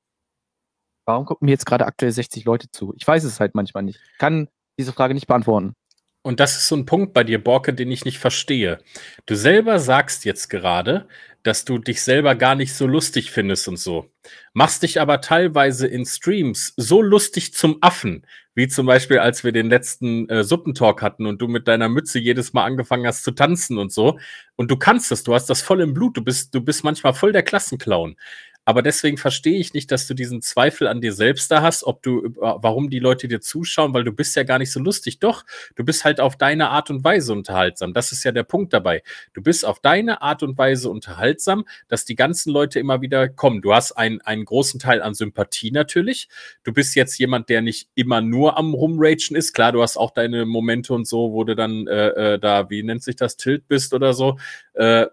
[1.06, 2.92] warum gucken mir jetzt gerade aktuell 60 Leute zu?
[2.96, 4.00] Ich weiß es halt manchmal nicht.
[4.12, 5.74] Ich kann diese Frage nicht beantworten.
[6.22, 8.78] Und das ist so ein Punkt bei dir, Borke, den ich nicht verstehe.
[9.26, 11.08] Du selber sagst jetzt gerade,
[11.42, 14.10] dass du dich selber gar nicht so lustig findest und so.
[14.52, 19.52] Machst dich aber teilweise in Streams so lustig zum Affen, wie zum Beispiel, als wir
[19.52, 23.30] den letzten äh, Suppentalk hatten und du mit deiner Mütze jedes Mal angefangen hast zu
[23.30, 24.18] tanzen und so.
[24.56, 27.14] Und du kannst es, du hast das voll im Blut, du bist, du bist manchmal
[27.14, 28.16] voll der Klassenclown.
[28.68, 32.02] Aber deswegen verstehe ich nicht, dass du diesen Zweifel an dir selbst da hast, ob
[32.02, 35.20] du, warum die Leute dir zuschauen, weil du bist ja gar nicht so lustig.
[35.20, 37.94] Doch, du bist halt auf deine Art und Weise unterhaltsam.
[37.94, 39.02] Das ist ja der Punkt dabei.
[39.32, 43.62] Du bist auf deine Art und Weise unterhaltsam, dass die ganzen Leute immer wieder kommen.
[43.62, 46.28] Du hast einen, einen großen Teil an Sympathie natürlich.
[46.62, 49.54] Du bist jetzt jemand, der nicht immer nur am Rumragen ist.
[49.54, 52.82] Klar, du hast auch deine Momente und so, wo du dann äh, äh, da, wie
[52.82, 54.36] nennt sich das, Tilt bist oder so.
[54.74, 55.06] Äh,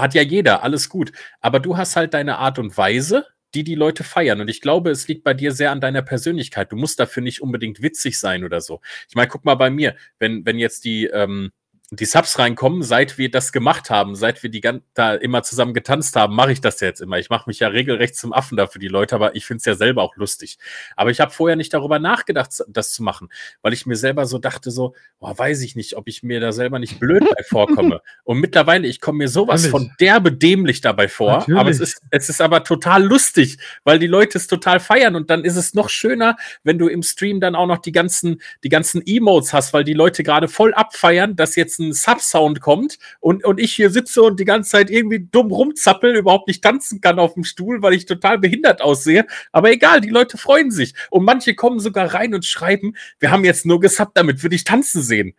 [0.00, 1.12] hat ja jeder, alles gut.
[1.40, 4.40] Aber du hast halt deine Art und Weise, die die Leute feiern.
[4.40, 6.72] Und ich glaube, es liegt bei dir sehr an deiner Persönlichkeit.
[6.72, 8.80] Du musst dafür nicht unbedingt witzig sein oder so.
[9.08, 11.52] Ich meine, guck mal bei mir, wenn, wenn jetzt die, ähm,
[11.90, 14.62] die Subs reinkommen, seit wir das gemacht haben, seit wir die
[14.94, 17.18] da immer zusammen getanzt haben, mache ich das ja jetzt immer.
[17.18, 19.64] Ich mache mich ja regelrecht zum Affen da für die Leute, aber ich finde es
[19.66, 20.58] ja selber auch lustig.
[20.96, 23.28] Aber ich habe vorher nicht darüber nachgedacht, das zu machen,
[23.60, 26.52] weil ich mir selber so dachte, so, boah, weiß ich nicht, ob ich mir da
[26.52, 28.00] selber nicht blöd bei vorkomme.
[28.24, 29.88] Und mittlerweile, ich komme mir sowas Natürlich.
[29.88, 31.60] von derbe dämlich dabei vor, Natürlich.
[31.60, 35.28] aber es ist, es ist aber total lustig, weil die Leute es total feiern und
[35.28, 38.68] dann ist es noch schöner, wenn du im Stream dann auch noch die ganzen, die
[38.70, 43.44] ganzen Emotes hast, weil die Leute gerade voll abfeiern, dass jetzt ein Subsound kommt und,
[43.44, 47.18] und ich hier sitze und die ganze Zeit irgendwie dumm rumzappel, überhaupt nicht tanzen kann
[47.18, 49.26] auf dem Stuhl, weil ich total behindert aussehe.
[49.52, 50.94] Aber egal, die Leute freuen sich.
[51.10, 54.64] Und manche kommen sogar rein und schreiben, wir haben jetzt nur gesubbt, damit wir dich
[54.64, 55.34] tanzen sehen.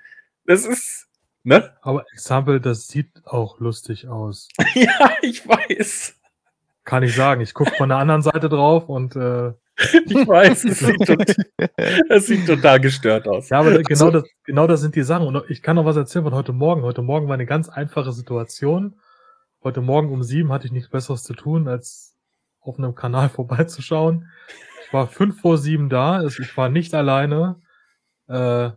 [0.45, 1.07] Das ist,
[1.43, 1.73] ne?
[1.81, 4.49] Aber Example, das sieht auch lustig aus.
[4.75, 6.15] ja, ich weiß.
[6.83, 7.41] Kann ich sagen.
[7.41, 9.53] Ich gucke von der anderen Seite drauf und äh,
[10.05, 11.25] ich weiß, es sieht, total,
[12.09, 13.49] es sieht total gestört aus.
[13.49, 15.27] Ja, aber genau, das, genau das sind die Sachen.
[15.27, 16.83] Und ich kann noch was erzählen von heute Morgen.
[16.83, 18.95] Heute Morgen war eine ganz einfache Situation.
[19.63, 22.15] Heute Morgen um sieben hatte ich nichts Besseres zu tun, als
[22.61, 24.29] auf einem Kanal vorbeizuschauen.
[24.85, 26.23] Ich war fünf vor sieben da.
[26.23, 27.61] Ich war nicht alleine.
[28.27, 28.71] Äh,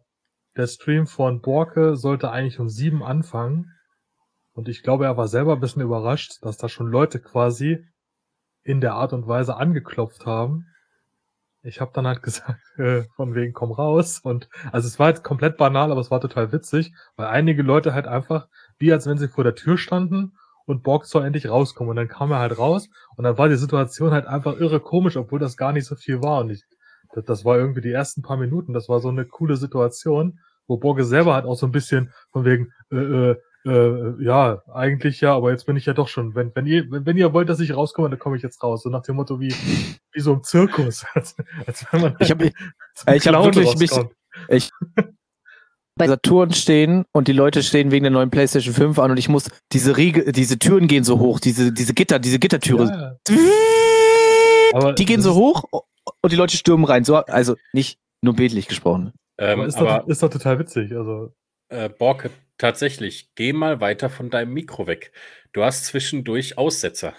[0.56, 3.72] der Stream von Borke sollte eigentlich um sieben anfangen.
[4.52, 7.86] Und ich glaube, er war selber ein bisschen überrascht, dass da schon Leute quasi
[8.64, 10.66] in der Art und Weise angeklopft haben
[11.62, 14.20] ich habe dann halt gesagt, äh, von wegen komm raus.
[14.22, 17.94] Und also es war halt komplett banal, aber es war total witzig, weil einige Leute
[17.94, 20.32] halt einfach, wie als wenn sie vor der Tür standen
[20.66, 21.90] und Borg soll endlich rauskommen.
[21.90, 25.16] Und dann kam er halt raus und dann war die Situation halt einfach irre komisch,
[25.16, 26.40] obwohl das gar nicht so viel war.
[26.40, 26.62] Und ich,
[27.14, 30.76] das, das war irgendwie die ersten paar Minuten, das war so eine coole Situation, wo
[30.76, 33.36] Borge selber halt auch so ein bisschen von wegen, äh, äh,
[33.68, 36.34] äh, ja, eigentlich ja, aber jetzt bin ich ja doch schon.
[36.34, 38.82] Wenn, wenn, ihr, wenn, wenn ihr wollt, dass ich rauskomme, dann komme ich jetzt raus.
[38.82, 39.54] So nach dem Motto wie,
[40.12, 41.04] wie so im Zirkus.
[41.14, 42.46] als, als wenn man ich habe
[43.14, 43.90] ich hab wirklich mich,
[44.48, 44.70] ich
[45.98, 49.28] bei Saturn stehen und die Leute stehen wegen der neuen PlayStation 5 an und ich
[49.28, 53.18] muss diese Riege, diese Türen gehen so hoch, diese, diese Gitter, diese Gittertüre.
[53.28, 54.92] Ja.
[54.92, 55.64] die gehen so hoch
[56.22, 57.04] und die Leute stürmen rein.
[57.04, 59.12] So, also nicht nur bildlich gesprochen.
[59.38, 60.92] Ähm, aber ist, aber, doch, ist doch total witzig.
[60.96, 61.32] Also.
[61.68, 65.12] Äh, Borke Tatsächlich, geh mal weiter von deinem Mikro weg.
[65.52, 67.14] Du hast zwischendurch Aussetzer.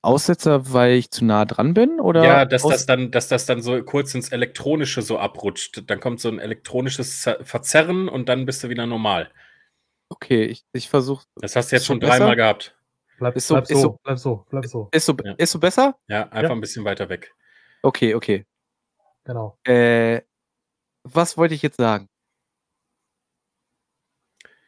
[0.00, 2.00] Aussetzer, weil ich zu nah dran bin?
[2.00, 5.82] Oder ja, dass das, dann, dass das dann so kurz ins Elektronische so abrutscht.
[5.90, 9.30] Dann kommt so ein elektronisches Verzerren und dann bist du wieder normal.
[10.08, 11.26] Okay, ich, ich versuche.
[11.34, 12.74] Das hast du jetzt schon so dreimal gehabt.
[13.18, 14.88] Bleib, ist so, bleib, ist so, bleib so, bleib so.
[14.92, 15.34] Ist so, ja.
[15.36, 15.98] ist so besser?
[16.08, 16.50] Ja, einfach ja.
[16.50, 17.34] ein bisschen weiter weg.
[17.82, 18.46] Okay, okay.
[19.24, 19.58] Genau.
[19.64, 20.22] Äh,
[21.02, 22.08] was wollte ich jetzt sagen?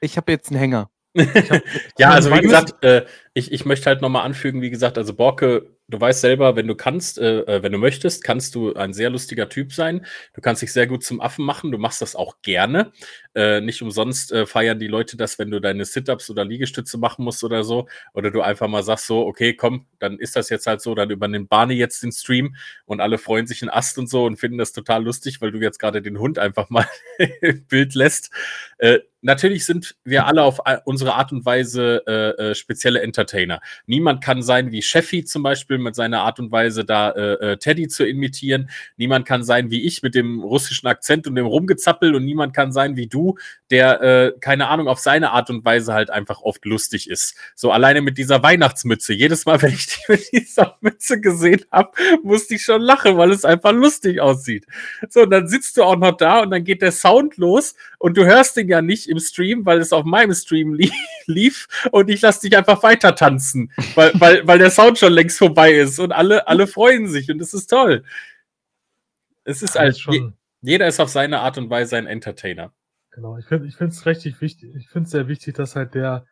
[0.00, 0.90] Ich habe jetzt einen Hänger.
[1.98, 5.78] ja, also wie gesagt, äh, ich, ich möchte halt nochmal anfügen, wie gesagt, also Borke
[5.88, 9.10] du weißt selber, wenn du kannst, äh, äh, wenn du möchtest, kannst du ein sehr
[9.10, 10.04] lustiger Typ sein.
[10.34, 11.72] Du kannst dich sehr gut zum Affen machen.
[11.72, 12.92] Du machst das auch gerne.
[13.34, 17.24] Äh, nicht umsonst äh, feiern die Leute das, wenn du deine Sit-Ups oder Liegestütze machen
[17.24, 17.88] musst oder so.
[18.12, 20.94] Oder du einfach mal sagst so, okay, komm, dann ist das jetzt halt so.
[20.94, 24.36] Dann übernimmt Barney jetzt den Stream und alle freuen sich in Ast und so und
[24.36, 26.86] finden das total lustig, weil du jetzt gerade den Hund einfach mal
[27.40, 28.30] im Bild lässt.
[29.20, 33.60] Natürlich sind wir alle auf unsere Art und Weise äh, äh, spezielle Entertainer.
[33.86, 37.56] Niemand kann sein wie Sheffy zum Beispiel mit seiner Art und Weise, da äh, äh,
[37.56, 38.70] Teddy zu imitieren.
[38.96, 42.70] Niemand kann sein wie ich mit dem russischen Akzent und dem Rumgezappel und niemand kann
[42.70, 43.36] sein wie du,
[43.70, 47.34] der, äh, keine Ahnung, auf seine Art und Weise halt einfach oft lustig ist.
[47.56, 49.14] So alleine mit dieser Weihnachtsmütze.
[49.14, 51.90] Jedes Mal, wenn ich die mit dieser Mütze gesehen habe,
[52.22, 54.66] musste ich schon lachen, weil es einfach lustig aussieht.
[55.08, 58.16] So, und dann sitzt du auch noch da und dann geht der Sound los und
[58.16, 60.90] du hörst den ja nicht im Stream, weil es auf meinem Stream li
[61.26, 65.38] lief und ich lasse dich einfach weiter tanzen, weil, weil, weil der Sound schon längst
[65.38, 68.04] vorbei ist und alle, alle freuen sich und es ist toll.
[69.44, 70.34] Es ist halt schon.
[70.60, 72.72] Jeder ist auf seine Art und Weise ein Entertainer.
[73.10, 76.26] Genau, ich finde ich es richtig wichtig, ich finde es sehr wichtig, dass halt der,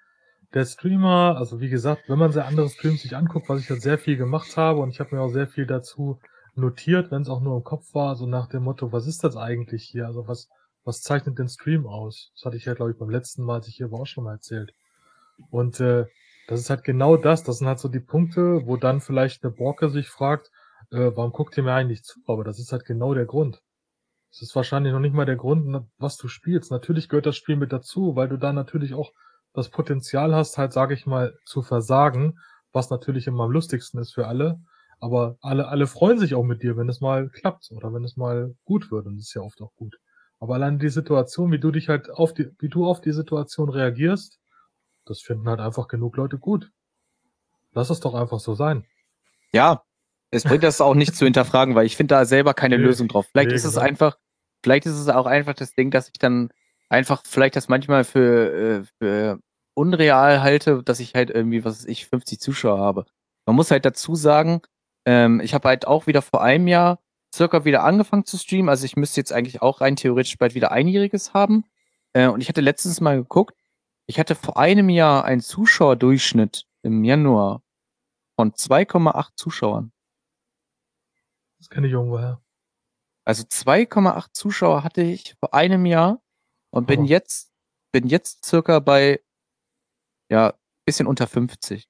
[0.54, 3.82] der Streamer, also wie gesagt, wenn man sehr andere Streams sich anguckt, was ich halt
[3.82, 6.20] sehr viel gemacht habe und ich habe mir auch sehr viel dazu
[6.54, 9.36] notiert, wenn es auch nur im Kopf war, so nach dem Motto, was ist das
[9.36, 10.06] eigentlich hier?
[10.06, 10.48] Also was,
[10.86, 12.30] was zeichnet den Stream aus?
[12.34, 14.24] Das hatte ich ja, glaube ich, beim letzten Mal, als ich hier war, auch schon
[14.24, 14.72] mal erzählt.
[15.50, 16.06] Und äh,
[16.48, 19.52] das ist halt genau das, das sind halt so die Punkte, wo dann vielleicht eine
[19.52, 20.50] Borke sich fragt,
[20.92, 22.20] äh, warum guckt ihr mir eigentlich zu?
[22.26, 23.62] Aber das ist halt genau der Grund.
[24.30, 26.70] Das ist wahrscheinlich noch nicht mal der Grund, was du spielst.
[26.70, 29.12] Natürlich gehört das Spiel mit dazu, weil du da natürlich auch
[29.54, 32.38] das Potenzial hast, halt, sage ich mal, zu versagen,
[32.72, 34.60] was natürlich immer am lustigsten ist für alle.
[35.00, 38.16] Aber alle, alle freuen sich auch mit dir, wenn es mal klappt oder wenn es
[38.16, 39.06] mal gut wird.
[39.06, 39.98] Und das ist ja oft auch gut.
[40.38, 43.68] Aber allein die Situation, wie du dich halt auf die, wie du auf die Situation
[43.68, 44.38] reagierst,
[45.04, 46.70] das finden halt einfach genug Leute gut.
[47.72, 48.84] Lass es doch einfach so sein.
[49.52, 49.82] Ja,
[50.30, 53.08] es bringt das auch nicht zu hinterfragen, weil ich finde da selber keine nee, Lösung
[53.08, 53.26] drauf.
[53.30, 53.86] Vielleicht nee, ist es genau.
[53.86, 54.18] einfach,
[54.62, 56.50] vielleicht ist es auch einfach das Ding, dass ich dann
[56.88, 59.40] einfach vielleicht das manchmal für, äh, für
[59.74, 63.06] unreal halte, dass ich halt irgendwie, was weiß ich, 50 Zuschauer habe.
[63.46, 64.62] Man muss halt dazu sagen,
[65.04, 66.98] ähm, ich habe halt auch wieder vor einem Jahr
[67.36, 68.68] circa wieder angefangen zu streamen.
[68.68, 71.64] Also ich müsste jetzt eigentlich auch rein theoretisch bald wieder einjähriges haben.
[72.12, 73.54] Äh, und ich hatte letztens mal geguckt,
[74.06, 77.62] ich hatte vor einem Jahr einen Zuschauerdurchschnitt im Januar
[78.36, 79.92] von 2,8 Zuschauern.
[81.58, 82.40] Das kenne ich irgendwoher.
[83.24, 86.22] Also 2,8 Zuschauer hatte ich vor einem Jahr
[86.70, 87.04] und bin oh.
[87.04, 87.52] jetzt
[87.92, 89.20] bin jetzt circa bei
[90.30, 91.88] ja bisschen unter 50.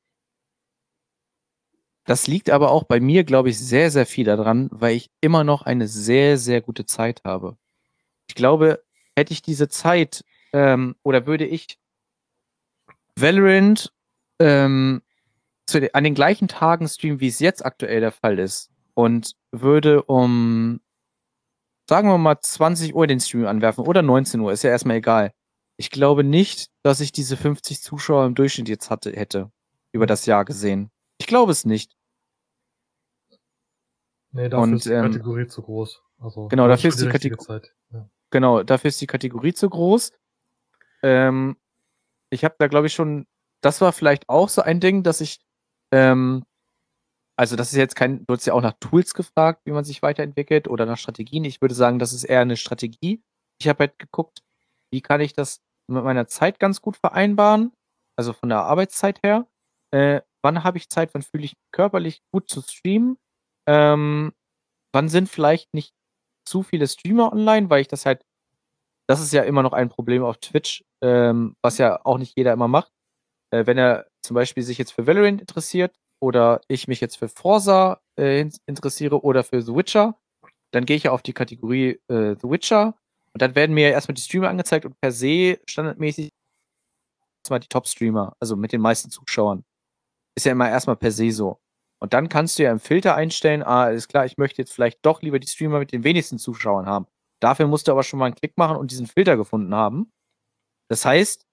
[2.06, 5.42] Das liegt aber auch bei mir, glaube ich, sehr, sehr viel daran, weil ich immer
[5.42, 7.56] noch eine sehr, sehr gute Zeit habe.
[8.28, 8.82] Ich glaube,
[9.16, 11.78] hätte ich diese Zeit ähm, oder würde ich
[13.16, 13.92] Valorant
[14.38, 15.02] ähm,
[15.66, 20.02] zu, an den gleichen Tagen streamen, wie es jetzt aktuell der Fall ist und würde
[20.04, 20.80] um,
[21.88, 25.32] sagen wir mal, 20 Uhr den Stream anwerfen oder 19 Uhr, ist ja erstmal egal.
[25.76, 29.50] Ich glaube nicht, dass ich diese 50 Zuschauer im Durchschnitt jetzt hatte, hätte,
[29.92, 30.90] über das Jahr gesehen.
[31.18, 31.96] Ich glaube es nicht.
[34.32, 36.02] Nee, dafür und, ist die ähm, Kategorie zu groß.
[36.18, 37.62] Also, genau, dafür ist die, die Kategorie.
[37.92, 38.08] Ja.
[38.30, 40.12] Genau, dafür ist die Kategorie zu groß.
[41.02, 41.56] Ähm,
[42.30, 43.26] ich habe da, glaube ich, schon,
[43.62, 45.40] das war vielleicht auch so ein Ding, dass ich,
[45.92, 46.44] ähm,
[47.38, 50.02] also das ist jetzt kein, du hast ja auch nach Tools gefragt, wie man sich
[50.02, 51.44] weiterentwickelt oder nach Strategien.
[51.44, 53.22] Ich würde sagen, das ist eher eine Strategie.
[53.58, 54.42] Ich habe halt geguckt,
[54.90, 57.72] wie kann ich das mit meiner Zeit ganz gut vereinbaren,
[58.16, 59.46] also von der Arbeitszeit her.
[59.92, 63.18] Äh, wann habe ich Zeit, wann fühle ich mich körperlich gut zu streamen?
[63.68, 64.32] Ähm,
[64.92, 65.92] wann sind vielleicht nicht
[66.46, 68.24] zu viele Streamer online, weil ich das halt,
[69.08, 72.52] das ist ja immer noch ein Problem auf Twitch, ähm, was ja auch nicht jeder
[72.52, 72.92] immer macht.
[73.52, 77.28] Äh, wenn er zum Beispiel sich jetzt für Valorant interessiert oder ich mich jetzt für
[77.28, 80.18] Forza äh, interessiere oder für The Witcher,
[80.72, 82.96] dann gehe ich ja auf die Kategorie äh, The Witcher
[83.34, 86.30] und dann werden mir ja erstmal die Streamer angezeigt und per se standardmäßig
[87.44, 89.64] erstmal die Top-Streamer, also mit den meisten Zuschauern.
[90.36, 91.58] Ist ja immer erstmal per se so.
[91.98, 94.98] Und dann kannst du ja im Filter einstellen, ah, ist klar, ich möchte jetzt vielleicht
[95.02, 97.06] doch lieber die Streamer mit den wenigsten Zuschauern haben.
[97.40, 100.12] Dafür musst du aber schon mal einen Klick machen und diesen Filter gefunden haben.
[100.88, 101.46] Das heißt,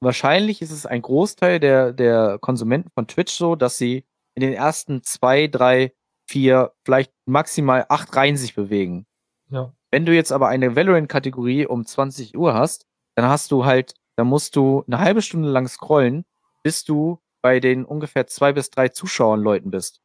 [0.00, 4.52] wahrscheinlich ist es ein Großteil der, der Konsumenten von Twitch so, dass sie in den
[4.52, 5.92] ersten zwei, drei,
[6.28, 9.06] vier, vielleicht maximal acht Reihen sich bewegen.
[9.50, 9.72] Ja.
[9.90, 14.28] Wenn du jetzt aber eine Valorant-Kategorie um 20 Uhr hast, dann hast du halt, dann
[14.28, 16.24] musst du eine halbe Stunde lang scrollen,
[16.62, 20.00] bis du bei den ungefähr zwei bis drei Zuschauern Leuten bist.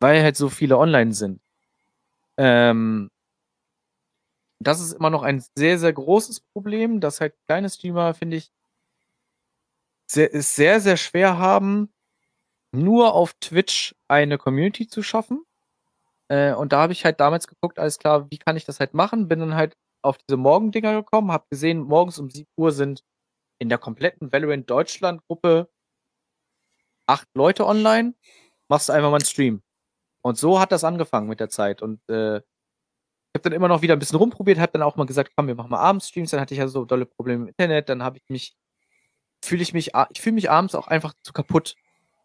[0.00, 1.40] Weil halt so viele online sind.
[2.36, 3.10] Ähm,
[4.60, 8.50] das ist immer noch ein sehr, sehr großes Problem, dass halt kleine Streamer, finde ich,
[10.06, 11.92] sehr, es sehr, sehr schwer haben,
[12.72, 15.44] nur auf Twitch eine Community zu schaffen.
[16.28, 18.94] Äh, und da habe ich halt damals geguckt, alles klar, wie kann ich das halt
[18.94, 19.28] machen?
[19.28, 23.04] Bin dann halt auf diese Morgendinger gekommen, habe gesehen, morgens um 7 Uhr sind
[23.58, 25.70] in der kompletten Valorant Deutschland Gruppe
[27.06, 28.14] acht Leute online,
[28.68, 29.62] machst du einfach mal einen Stream.
[30.22, 31.82] Und so hat das angefangen mit der Zeit.
[31.82, 35.06] Und äh, ich habe dann immer noch wieder ein bisschen rumprobiert, habe dann auch mal
[35.06, 36.30] gesagt, komm, wir machen mal abends Streams.
[36.30, 37.88] Dann hatte ich ja so dolle Probleme im Internet.
[37.88, 38.56] Dann habe ich mich,
[39.44, 41.74] fühle ich mich, ich fühle mich abends auch einfach zu kaputt.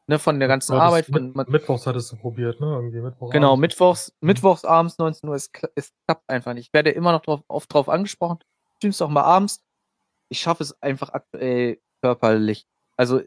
[0.08, 1.06] Ne, von der ganzen ja, Arbeit.
[1.06, 2.66] Von, mit, Mittwochs hattest du probiert, ne?
[2.66, 4.28] Irgendwie Mittwoch genau, Mittwochs, mhm.
[4.28, 6.70] Mittwochs abends 19 Uhr, es, es klappt einfach nicht.
[6.70, 8.40] Ich werde immer noch drauf, oft drauf angesprochen.
[8.78, 9.64] Streamst doch mal abends.
[10.30, 12.66] Ich schaffe es einfach aktuell körperlich.
[12.98, 13.22] Also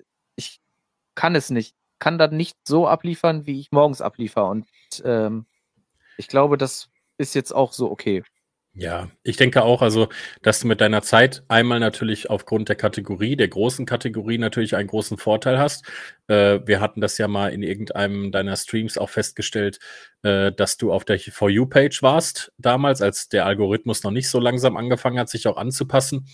[1.14, 1.74] kann es nicht.
[1.98, 4.48] Kann dann nicht so abliefern, wie ich morgens abliefer.
[4.48, 4.66] Und
[5.04, 5.46] ähm,
[6.16, 6.88] ich glaube, das
[7.18, 8.22] ist jetzt auch so okay.
[8.74, 10.08] Ja, ich denke auch, also,
[10.40, 14.88] dass du mit deiner Zeit einmal natürlich aufgrund der Kategorie, der großen Kategorie natürlich einen
[14.88, 15.84] großen Vorteil hast.
[16.26, 19.78] Äh, wir hatten das ja mal in irgendeinem deiner Streams auch festgestellt,
[20.22, 24.40] äh, dass du auf der For You-Page warst damals, als der Algorithmus noch nicht so
[24.40, 26.26] langsam angefangen hat, sich auch anzupassen.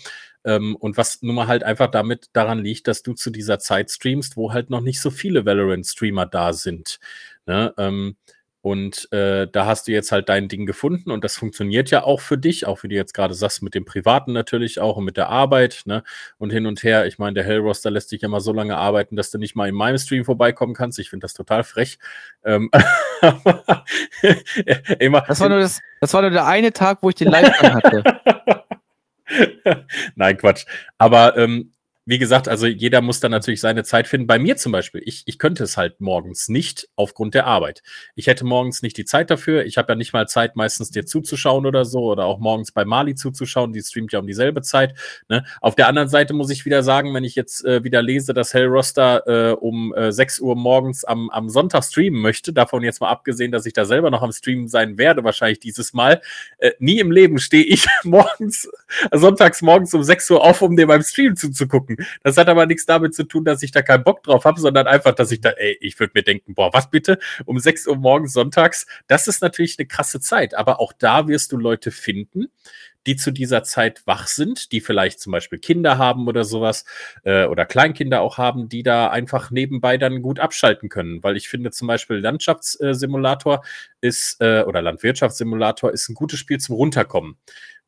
[0.45, 3.91] Ähm, und was nun mal halt einfach damit daran liegt, dass du zu dieser Zeit
[3.91, 6.99] streamst, wo halt noch nicht so viele Valorant-Streamer da sind.
[7.45, 7.73] Ne?
[7.77, 8.15] Ähm,
[8.61, 12.19] und äh, da hast du jetzt halt dein Ding gefunden und das funktioniert ja auch
[12.19, 15.15] für dich, auch wie du jetzt gerade sagst, mit dem Privaten natürlich auch und mit
[15.15, 16.03] der Arbeit, ne?
[16.37, 17.05] Und hin und her.
[17.05, 19.69] Ich meine, der Hellroster lässt dich ja mal so lange arbeiten, dass du nicht mal
[19.69, 20.99] in meinem Stream vorbeikommen kannst.
[20.99, 21.99] Ich finde das total frech.
[22.43, 22.69] Ähm,
[24.99, 27.61] immer, das, war nur das, das war nur der eine Tag, wo ich den Live
[27.61, 28.03] hatte.
[30.15, 30.65] Nein, Quatsch.
[30.97, 31.71] Aber ähm,
[32.09, 34.25] wie gesagt, also jeder muss dann natürlich seine Zeit finden.
[34.25, 37.83] Bei mir zum Beispiel, ich, ich könnte es halt morgens nicht aufgrund der Arbeit.
[38.15, 39.63] Ich hätte morgens nicht die Zeit dafür.
[39.65, 42.83] Ich habe ja nicht mal Zeit, meistens dir zuzuschauen oder so oder auch morgens bei
[42.83, 43.73] Mali zuzuschauen.
[43.73, 44.95] Die streamt ja um dieselbe Zeit.
[45.27, 45.45] Ne?
[45.61, 48.55] Auf der anderen Seite muss ich wieder sagen, wenn ich jetzt äh, wieder lese, dass
[48.55, 53.09] Hellroster äh, um äh, 6 Uhr morgens am, am Sonntag streamen möchte, davon jetzt mal
[53.09, 56.23] abgesehen, dass ich da selber noch am Streamen sein werde, wahrscheinlich dieses Mal.
[56.57, 58.67] Äh, nie im Leben stehe ich morgens,
[59.11, 61.98] sonntags morgens um 6 Uhr auf, um dem beim Stream zuzugucken.
[62.23, 64.87] Das hat aber nichts damit zu tun, dass ich da keinen Bock drauf habe, sondern
[64.87, 67.19] einfach, dass ich da, ey, ich würde mir denken, boah, was bitte?
[67.45, 70.53] Um 6 Uhr morgens sonntags, das ist natürlich eine krasse Zeit.
[70.53, 72.47] Aber auch da wirst du Leute finden,
[73.07, 76.85] die zu dieser Zeit wach sind, die vielleicht zum Beispiel Kinder haben oder sowas
[77.23, 81.23] äh, oder Kleinkinder auch haben, die da einfach nebenbei dann gut abschalten können.
[81.23, 83.63] Weil ich finde zum Beispiel Landschaftssimulator
[84.01, 87.37] ist äh, oder Landwirtschaftssimulator ist ein gutes Spiel zum Runterkommen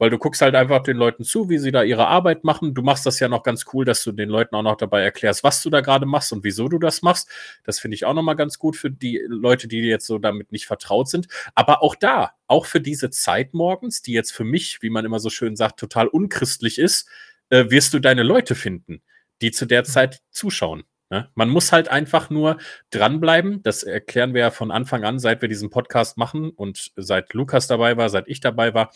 [0.02, 2.74] weil du guckst halt einfach den Leuten zu, wie sie da ihre Arbeit machen.
[2.74, 5.43] Du machst das ja noch ganz cool, dass du den Leuten auch noch dabei erklärst,
[5.43, 7.30] was du da gerade machst und wieso du das machst.
[7.66, 10.66] Das finde ich auch nochmal ganz gut für die Leute, die jetzt so damit nicht
[10.66, 11.28] vertraut sind.
[11.54, 15.20] Aber auch da, auch für diese Zeit morgens, die jetzt für mich, wie man immer
[15.20, 17.08] so schön sagt, total unchristlich ist,
[17.49, 19.04] äh, wirst du deine Leute finden,
[19.43, 20.84] die zu der Zeit zuschauen.
[21.12, 21.30] Ne?
[21.36, 22.58] Man muss halt einfach nur
[22.89, 23.62] dranbleiben.
[23.62, 27.68] Das erklären wir ja von Anfang an, seit wir diesen Podcast machen und seit Lukas
[27.68, 28.89] dabei war, seit ich dabei war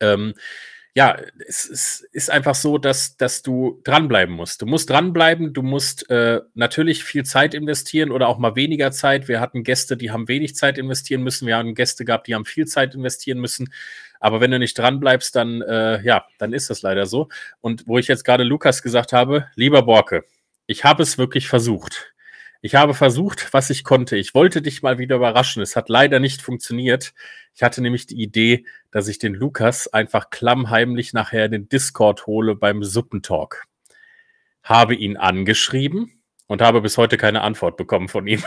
[0.00, 0.34] ähm,
[0.94, 1.16] ja,
[1.48, 4.60] es, es, ist einfach so, dass, dass du dranbleiben musst.
[4.60, 9.26] Du musst dranbleiben, du musst äh, natürlich viel Zeit investieren oder auch mal weniger Zeit.
[9.26, 11.46] Wir hatten Gäste, die haben wenig Zeit investieren müssen.
[11.46, 13.72] Wir haben Gäste gehabt, die haben viel Zeit investieren müssen.
[14.20, 17.28] Aber wenn du nicht dranbleibst, dann, äh, ja, dann ist das leider so.
[17.62, 20.24] Und wo ich jetzt gerade Lukas gesagt habe, lieber Borke,
[20.66, 22.12] ich habe es wirklich versucht.
[22.60, 24.16] Ich habe versucht, was ich konnte.
[24.16, 25.62] Ich wollte dich mal wieder überraschen.
[25.62, 27.14] Es hat leider nicht funktioniert.
[27.54, 32.26] Ich hatte nämlich die Idee, dass ich den Lukas einfach klammheimlich nachher in den Discord
[32.26, 33.64] hole beim Suppentalk.
[34.62, 38.44] Habe ihn angeschrieben und habe bis heute keine Antwort bekommen von ihm.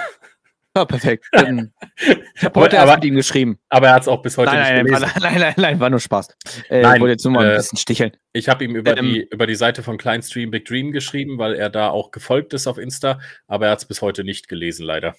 [0.77, 1.25] Ja, perfekt.
[1.33, 3.59] ich habe heute aber, erst mit ihm geschrieben.
[3.69, 5.21] Aber er hat es auch bis heute nein, nicht nein, gelesen.
[5.21, 6.35] Nein, nein, nein, nein, war nur Spaß.
[6.69, 8.17] Äh, nein, ich wollte jetzt nur mal ein äh, bisschen sticheln.
[8.33, 11.55] Ich habe ihm über, ähm, die, über die Seite von Kleinstream Big Dream geschrieben, weil
[11.55, 14.85] er da auch gefolgt ist auf Insta, aber er hat es bis heute nicht gelesen,
[14.85, 15.15] leider.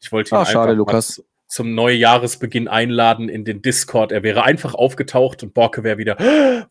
[0.00, 1.22] Ich wollte ihn ah, schade, Lukas.
[1.46, 4.12] Zum Neujahresbeginn einladen in den Discord.
[4.12, 6.18] Er wäre einfach aufgetaucht und Borke wäre wieder,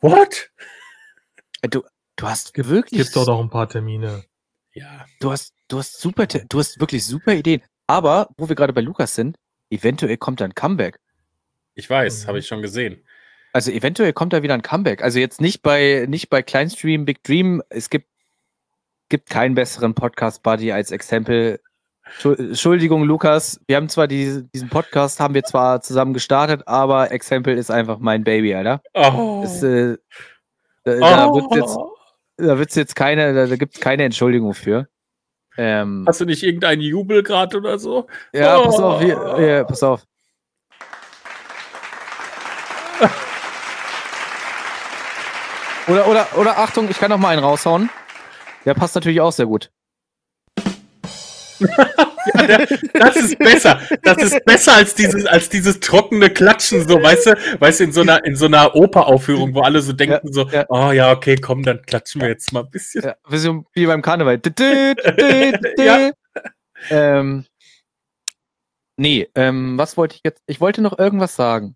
[0.02, 0.50] what?
[1.62, 1.84] Äh, du,
[2.16, 3.02] du hast wirklich.
[3.02, 4.24] Gibt doch noch ein paar Termine.
[4.74, 5.06] Ja.
[5.20, 7.62] Du hast, du hast super, du hast wirklich super Ideen.
[7.88, 9.38] Aber, wo wir gerade bei Lukas sind,
[9.70, 11.00] eventuell kommt da ein Comeback.
[11.76, 12.28] Ich weiß, mhm.
[12.28, 13.04] habe ich schon gesehen.
[13.52, 15.04] Also eventuell kommt da wieder ein Comeback.
[15.04, 17.62] Also jetzt nicht bei, nicht bei Kleinstream, Big Dream.
[17.70, 18.08] Es gibt,
[19.10, 21.60] gibt keinen besseren Podcast-Buddy als Exempel.
[22.24, 23.60] Entschuldigung, Lukas.
[23.68, 28.00] Wir haben zwar die, diesen Podcast, haben wir zwar zusammen gestartet, aber Exempel ist einfach
[28.00, 28.82] mein Baby, Alter.
[28.94, 29.42] Oh.
[29.44, 29.98] Das, äh,
[30.84, 31.36] da, da oh.
[31.36, 31.78] wird jetzt,
[32.38, 34.88] da wird's jetzt keine, da, da gibt es keine Entschuldigung für.
[35.58, 38.08] Ähm, Hast du nicht irgendeinen Jubel gerade oder so?
[38.34, 38.66] Ja, oh.
[38.66, 40.06] pass auf, hier, ja, pass auf.
[45.88, 47.90] Oder, oder, oder Achtung, ich kann noch mal einen raushauen.
[48.66, 49.70] Der passt natürlich auch sehr gut.
[51.60, 53.82] Ja, das ist besser.
[54.02, 57.92] Das ist besser als dieses, als dieses trockene Klatschen, so, weißt du, weißt du, in
[57.92, 60.66] so einer, in so einer Operaufführung, wo alle so denken, ja, so, ja.
[60.70, 63.04] oh ja, okay, komm, dann klatschen wir jetzt mal ein bisschen.
[63.04, 63.16] Ja,
[63.74, 64.42] wie beim Karneval.
[65.78, 66.12] ja.
[66.90, 67.46] ähm,
[68.98, 70.42] nee, ähm, was wollte ich jetzt?
[70.48, 71.76] Ich wollte noch irgendwas sagen.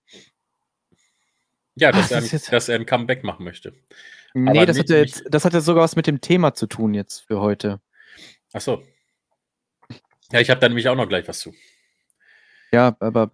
[1.76, 3.74] Ja, dass, Ach, er, ein, dass er ein Comeback machen möchte.
[4.34, 6.94] Nee, das, nicht, hat jetzt, das hat jetzt sogar was mit dem Thema zu tun
[6.94, 7.80] jetzt für heute.
[8.54, 8.84] Ach so.
[10.32, 11.54] Ja, ich habe da nämlich auch noch gleich was zu.
[12.72, 13.32] Ja, aber.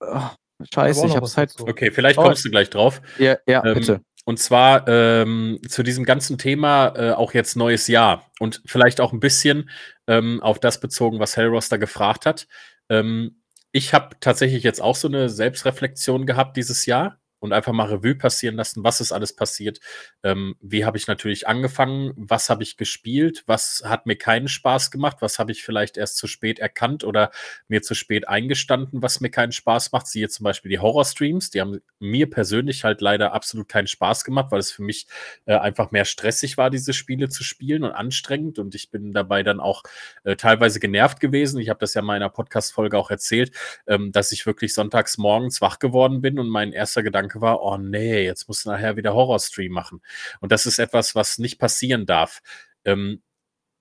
[0.00, 0.30] Oh,
[0.72, 1.54] scheiße, ich hab's halt.
[1.60, 2.22] Okay, vielleicht oh.
[2.22, 2.48] kommst oh.
[2.48, 3.00] du gleich drauf.
[3.18, 4.00] Ja, ja, ähm, bitte.
[4.24, 9.12] Und zwar ähm, zu diesem ganzen Thema äh, auch jetzt neues Jahr und vielleicht auch
[9.14, 9.70] ein bisschen
[10.06, 12.46] ähm, auf das bezogen, was Hellroster gefragt hat.
[12.90, 13.40] Ähm,
[13.72, 18.14] ich habe tatsächlich jetzt auch so eine Selbstreflexion gehabt dieses Jahr und einfach mal Revue
[18.14, 19.80] passieren lassen, was ist alles passiert.
[20.22, 22.12] Ähm, wie habe ich natürlich angefangen?
[22.16, 23.44] Was habe ich gespielt?
[23.46, 25.18] Was hat mir keinen Spaß gemacht?
[25.20, 27.30] Was habe ich vielleicht erst zu spät erkannt oder
[27.68, 30.06] mir zu spät eingestanden, was mir keinen Spaß macht?
[30.06, 31.50] Siehe zum Beispiel die Horror-Streams.
[31.50, 35.06] Die haben mir persönlich halt leider absolut keinen Spaß gemacht, weil es für mich
[35.46, 38.58] äh, einfach mehr stressig war, diese Spiele zu spielen und anstrengend.
[38.58, 39.82] Und ich bin dabei dann auch
[40.24, 41.60] äh, teilweise genervt gewesen.
[41.60, 43.52] Ich habe das ja in meiner Podcast-Folge auch erzählt,
[43.86, 47.76] ähm, dass ich wirklich sonntags morgens wach geworden bin und mein erster Gedanke war, oh
[47.76, 50.02] nee, jetzt muss nachher wieder Horror-Stream machen.
[50.40, 52.40] Und das ist etwas, was nicht passieren darf.
[52.84, 53.22] Ähm,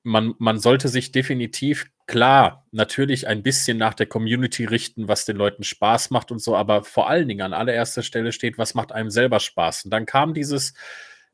[0.04, 5.36] man, man sollte sich definitiv klar natürlich ein bisschen nach der Community richten, was den
[5.36, 8.94] Leuten Spaß macht und so, aber vor allen Dingen an allererster Stelle steht, was macht
[8.94, 9.86] einem selber Spaß.
[9.86, 10.74] Und dann kam dieses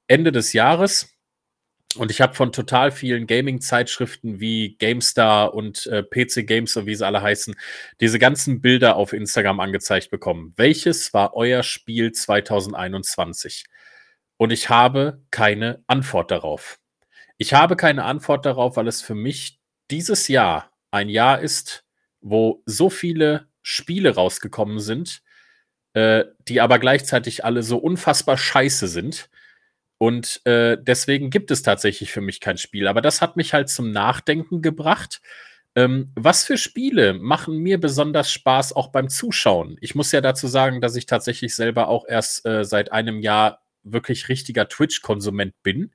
[0.07, 1.12] Ende des Jahres,
[1.95, 6.95] und ich habe von total vielen Gaming-Zeitschriften wie GameStar und äh, PC Games, so wie
[6.95, 7.55] sie alle heißen,
[8.01, 10.53] diese ganzen Bilder auf Instagram angezeigt bekommen.
[10.55, 13.65] Welches war euer Spiel 2021?
[14.37, 16.79] Und ich habe keine Antwort darauf.
[17.37, 19.59] Ich habe keine Antwort darauf, weil es für mich
[19.91, 21.85] dieses Jahr ein Jahr ist,
[22.21, 25.21] wo so viele Spiele rausgekommen sind,
[25.93, 29.29] äh, die aber gleichzeitig alle so unfassbar scheiße sind
[30.03, 32.89] und äh, deswegen gibt es tatsächlich für mich kein Spiel.
[32.89, 35.21] Aber das hat mich halt zum Nachdenken gebracht.
[35.75, 39.77] Ähm, was für Spiele machen mir besonders Spaß auch beim Zuschauen?
[39.79, 43.61] Ich muss ja dazu sagen, dass ich tatsächlich selber auch erst äh, seit einem Jahr
[43.83, 45.93] wirklich richtiger Twitch-Konsument bin.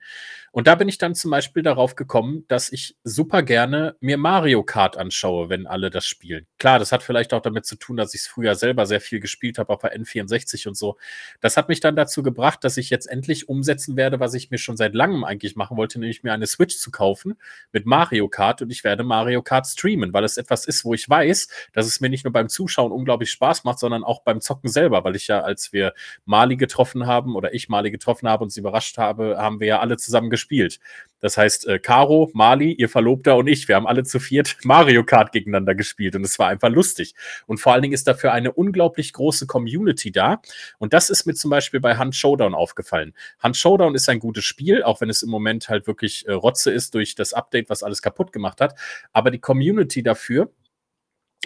[0.58, 4.64] Und da bin ich dann zum Beispiel darauf gekommen, dass ich super gerne mir Mario
[4.64, 6.48] Kart anschaue, wenn alle das spielen.
[6.58, 9.20] Klar, das hat vielleicht auch damit zu tun, dass ich es früher selber sehr viel
[9.20, 10.96] gespielt habe auf der N64 und so.
[11.40, 14.58] Das hat mich dann dazu gebracht, dass ich jetzt endlich umsetzen werde, was ich mir
[14.58, 17.36] schon seit langem eigentlich machen wollte, nämlich mir eine Switch zu kaufen
[17.70, 21.08] mit Mario Kart und ich werde Mario Kart streamen, weil es etwas ist, wo ich
[21.08, 24.70] weiß, dass es mir nicht nur beim Zuschauen unglaublich Spaß macht, sondern auch beim Zocken
[24.70, 25.94] selber, weil ich ja, als wir
[26.24, 29.78] Mali getroffen haben oder ich Mali getroffen habe und sie überrascht habe, haben wir ja
[29.78, 30.80] alle zusammen gespielt gespielt.
[31.20, 35.04] Das heißt, äh, Caro, Mali, ihr Verlobter und ich, wir haben alle zu viert Mario
[35.04, 37.14] Kart gegeneinander gespielt und es war einfach lustig.
[37.46, 40.40] Und vor allen Dingen ist dafür eine unglaublich große Community da.
[40.78, 43.14] Und das ist mir zum Beispiel bei Hunt Showdown aufgefallen.
[43.42, 46.70] Hunt Showdown ist ein gutes Spiel, auch wenn es im Moment halt wirklich äh, Rotze
[46.70, 48.78] ist durch das Update, was alles kaputt gemacht hat.
[49.12, 50.52] Aber die Community dafür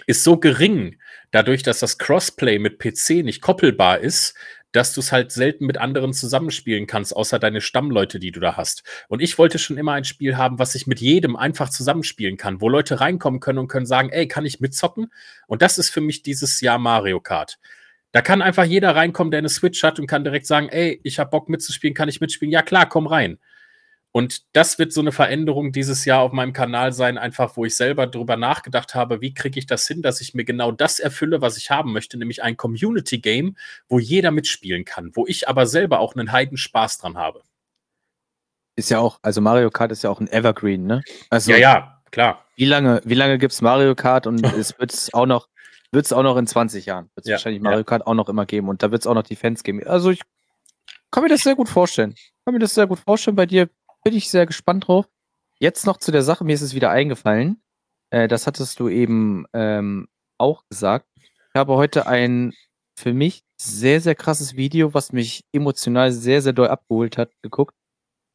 [0.05, 0.99] ist so gering,
[1.31, 4.35] dadurch, dass das Crossplay mit PC nicht koppelbar ist,
[4.73, 8.57] dass du es halt selten mit anderen zusammenspielen kannst, außer deine Stammleute, die du da
[8.57, 8.83] hast.
[9.07, 12.59] Und ich wollte schon immer ein Spiel haben, was ich mit jedem einfach zusammenspielen kann,
[12.59, 15.13] wo Leute reinkommen können und können sagen, ey, kann ich mitzocken?
[15.47, 17.59] Und das ist für mich dieses Jahr Mario Kart.
[18.11, 21.19] Da kann einfach jeder reinkommen, der eine Switch hat und kann direkt sagen, ey, ich
[21.19, 22.51] habe Bock mitzuspielen, kann ich mitspielen?
[22.51, 23.39] Ja klar, komm rein.
[24.15, 27.75] Und das wird so eine Veränderung dieses Jahr auf meinem Kanal sein, einfach wo ich
[27.75, 31.41] selber darüber nachgedacht habe, wie kriege ich das hin, dass ich mir genau das erfülle,
[31.41, 33.57] was ich haben möchte, nämlich ein Community-Game,
[33.89, 37.41] wo jeder mitspielen kann, wo ich aber selber auch einen heiden Spaß dran habe.
[38.75, 41.01] Ist ja auch, also Mario Kart ist ja auch ein Evergreen, ne?
[41.31, 42.45] Also, ja, ja, klar.
[42.55, 45.47] Wie lange, wie lange gibt es Mario Kart und es wird es auch noch,
[45.91, 47.69] wird es auch noch in 20 Jahren, wird es Ja, wahrscheinlich ja.
[47.69, 49.81] Mario Kart auch noch immer geben und da wird es auch noch die Fans geben.
[49.87, 50.21] Also ich
[51.09, 52.13] kann mir das sehr gut vorstellen.
[52.45, 53.35] Kann mir das sehr gut vorstellen.
[53.35, 53.69] Bei dir
[54.03, 55.09] bin ich sehr gespannt drauf.
[55.59, 57.61] Jetzt noch zu der Sache, mir ist es wieder eingefallen.
[58.09, 61.07] Äh, das hattest du eben ähm, auch gesagt.
[61.17, 62.53] Ich habe heute ein
[62.95, 67.75] für mich sehr, sehr krasses Video, was mich emotional sehr, sehr doll abgeholt hat, geguckt.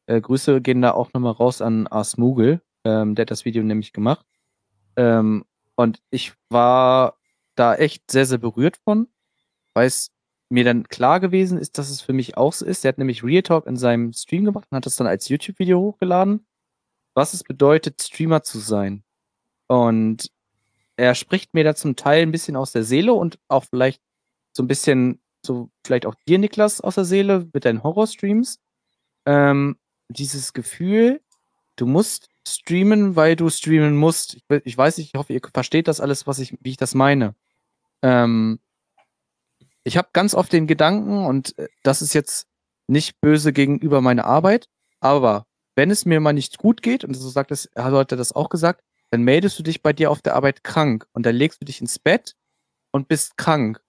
[0.07, 2.61] Äh, Grüße gehen da auch nochmal raus an Ars Mugel.
[2.83, 4.25] Ähm, der hat das Video nämlich gemacht.
[4.95, 5.45] Ähm,
[5.75, 7.17] und ich war
[7.55, 9.07] da echt sehr, sehr berührt von,
[9.73, 10.11] weil es
[10.49, 12.83] mir dann klar gewesen ist, dass es für mich auch so ist.
[12.83, 15.79] Der hat nämlich Real Talk in seinem Stream gemacht und hat das dann als YouTube-Video
[15.79, 16.45] hochgeladen,
[17.13, 19.03] was es bedeutet, Streamer zu sein.
[19.67, 20.31] Und
[20.97, 24.01] er spricht mir da zum Teil ein bisschen aus der Seele und auch vielleicht
[24.51, 28.59] so ein bisschen, so vielleicht auch dir, Niklas, aus der Seele mit deinen Horror-Streams.
[29.25, 29.77] Ähm,
[30.09, 31.21] dieses Gefühl,
[31.75, 34.35] du musst streamen, weil du streamen musst.
[34.35, 36.95] Ich, ich weiß nicht, ich hoffe, ihr versteht das alles, was ich, wie ich das
[36.95, 37.35] meine.
[38.01, 38.59] Ähm,
[39.89, 42.47] ich habe ganz oft den Gedanken, und äh, das ist jetzt
[42.87, 44.67] nicht böse gegenüber meiner Arbeit,
[44.99, 48.31] aber wenn es mir mal nicht gut geht, und so sagt es, hat heute das
[48.31, 51.61] auch gesagt, dann meldest du dich bei dir auf der Arbeit krank und dann legst
[51.61, 52.35] du dich ins Bett
[52.91, 53.81] und bist krank.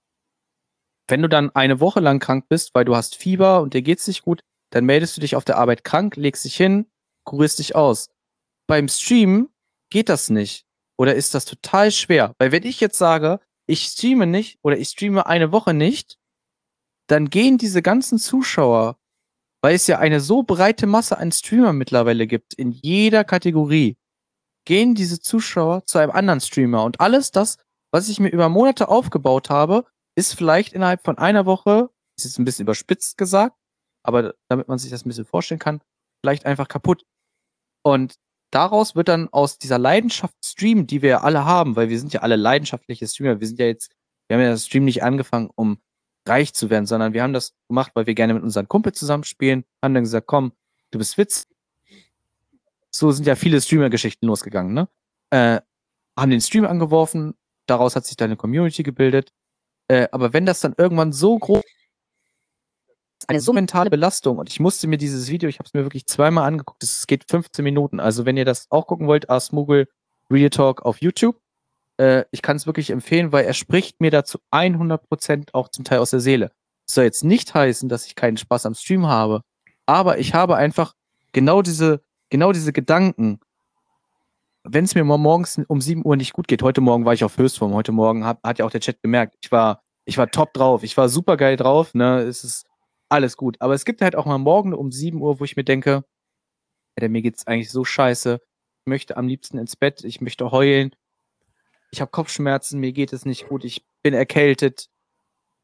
[1.09, 4.07] Wenn du dann eine Woche lang krank bist, weil du hast Fieber und dir geht's
[4.07, 4.41] nicht gut,
[4.71, 6.87] dann meldest du dich auf der Arbeit krank, legst dich hin,
[7.25, 8.09] kurierst dich aus.
[8.67, 9.51] Beim Streamen
[9.91, 10.65] geht das nicht.
[10.97, 12.35] Oder ist das total schwer?
[12.39, 13.41] Weil wenn ich jetzt sage,
[13.71, 16.18] ich streame nicht oder ich streame eine Woche nicht,
[17.09, 18.99] dann gehen diese ganzen Zuschauer,
[19.62, 23.97] weil es ja eine so breite Masse an Streamer mittlerweile gibt, in jeder Kategorie,
[24.66, 26.85] gehen diese Zuschauer zu einem anderen Streamer.
[26.85, 27.57] Und alles das,
[27.93, 29.85] was ich mir über Monate aufgebaut habe,
[30.16, 33.57] ist vielleicht innerhalb von einer Woche ist jetzt ein bisschen überspitzt gesagt,
[34.03, 35.81] aber damit man sich das ein bisschen vorstellen kann,
[36.23, 37.05] vielleicht einfach kaputt.
[37.83, 38.16] Und
[38.51, 42.21] daraus wird dann aus dieser Leidenschaft Stream, die wir alle haben, weil wir sind ja
[42.21, 43.93] alle leidenschaftliche Streamer, wir sind ja jetzt,
[44.29, 45.79] wir haben ja das Stream nicht angefangen, um
[46.27, 49.65] reich zu werden, sondern wir haben das gemacht, weil wir gerne mit unseren Kumpel zusammenspielen,
[49.83, 50.53] haben dann gesagt, komm,
[50.91, 51.47] du bist Witz.
[52.91, 54.89] So sind ja viele Streamer-Geschichten losgegangen, ne?
[55.31, 55.61] Äh,
[56.19, 57.35] haben den Stream angeworfen,
[57.67, 59.33] daraus hat sich dann eine Community gebildet.
[59.89, 61.63] Äh, aber wenn das dann irgendwann so groß
[63.31, 64.39] eine so mentale Belastung.
[64.39, 67.24] Und ich musste mir dieses Video, ich habe es mir wirklich zweimal angeguckt, es geht
[67.31, 68.01] 15 Minuten.
[68.01, 69.87] Also wenn ihr das auch gucken wollt, Asmugel
[70.31, 71.41] Real Talk auf YouTube,
[71.99, 76.01] äh, ich kann es wirklich empfehlen, weil er spricht mir dazu 100% auch zum Teil
[76.01, 76.51] aus der Seele.
[76.87, 79.43] Das soll jetzt nicht heißen, dass ich keinen Spaß am Stream habe,
[79.87, 80.95] aber ich habe einfach
[81.33, 83.39] genau diese, genau diese Gedanken,
[84.64, 87.22] wenn es mir mal morgens um 7 Uhr nicht gut geht, heute Morgen war ich
[87.22, 90.28] auf Höchstform, heute Morgen hab, hat ja auch der Chat gemerkt, ich war, ich war
[90.31, 92.66] top drauf, ich war super geil drauf, ne, es ist
[93.11, 93.57] alles gut.
[93.61, 96.05] Aber es gibt halt auch mal morgen um 7 Uhr, wo ich mir denke,
[96.97, 100.95] Alter, mir geht's eigentlich so scheiße, ich möchte am liebsten ins Bett, ich möchte heulen,
[101.93, 104.89] ich habe Kopfschmerzen, mir geht es nicht gut, ich bin erkältet.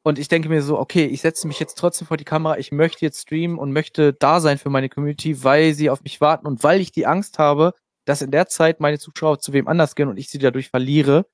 [0.03, 2.71] Und ich denke mir so, okay, ich setze mich jetzt trotzdem vor die Kamera, ich
[2.71, 6.47] möchte jetzt streamen und möchte da sein für meine Community, weil sie auf mich warten
[6.47, 7.75] und weil ich die Angst habe,
[8.05, 11.27] dass in der Zeit meine Zuschauer zu wem anders gehen und ich sie dadurch verliere,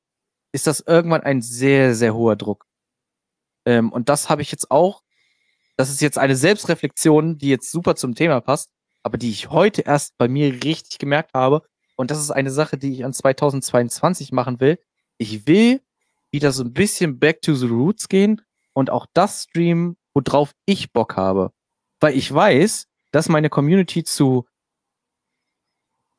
[0.53, 2.67] ist das irgendwann ein sehr, sehr hoher Druck.
[3.67, 5.02] Ähm, und das habe ich jetzt auch,
[5.83, 8.71] das ist jetzt eine Selbstreflexion, die jetzt super zum Thema passt,
[9.03, 11.63] aber die ich heute erst bei mir richtig gemerkt habe.
[11.97, 14.79] Und das ist eine Sache, die ich an 2022 machen will.
[15.19, 15.81] Ich will
[16.31, 18.43] wieder so ein bisschen back to the roots gehen
[18.75, 21.51] und auch das streamen, worauf ich Bock habe.
[21.99, 24.47] Weil ich weiß, dass meine Community zu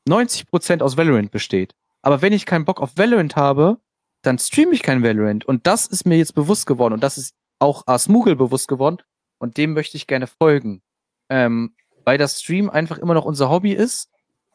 [0.10, 1.74] 90% aus Valorant besteht.
[2.02, 3.78] Aber wenn ich keinen Bock auf Valorant habe,
[4.24, 5.46] dann streame ich kein Valorant.
[5.46, 6.96] Und das ist mir jetzt bewusst geworden.
[6.96, 8.98] Und das ist auch Asmugel bewusst geworden.
[9.44, 10.82] Und dem möchte ich gerne folgen.
[11.30, 11.76] Ähm,
[12.06, 14.10] weil das Stream einfach immer noch unser Hobby ist.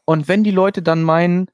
[0.07, 1.51] Und wenn die Leute dann meinen,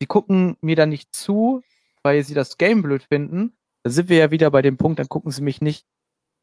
[0.00, 1.62] sie gucken mir dann nicht zu,
[2.02, 3.52] weil sie das Game blöd finden,
[3.82, 5.84] dann sind wir ja wieder bei dem Punkt, dann gucken sie mich nicht,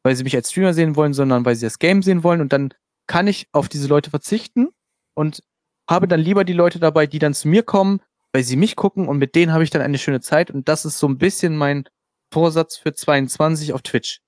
[0.04, 2.40] weil sie mich als Streamer sehen wollen, sondern weil sie das Game sehen wollen.
[2.40, 2.72] Und dann
[3.08, 4.68] kann ich auf diese Leute verzichten
[5.14, 5.42] und
[5.90, 8.00] habe dann lieber die Leute dabei, die dann zu mir kommen,
[8.32, 10.84] weil sie mich gucken und mit denen habe ich dann eine schöne Zeit und das
[10.84, 11.88] ist so ein bisschen mein
[12.32, 14.20] Vorsatz für 22 auf Twitch.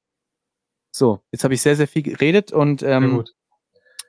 [0.91, 3.25] So, jetzt habe ich sehr, sehr viel geredet und ähm,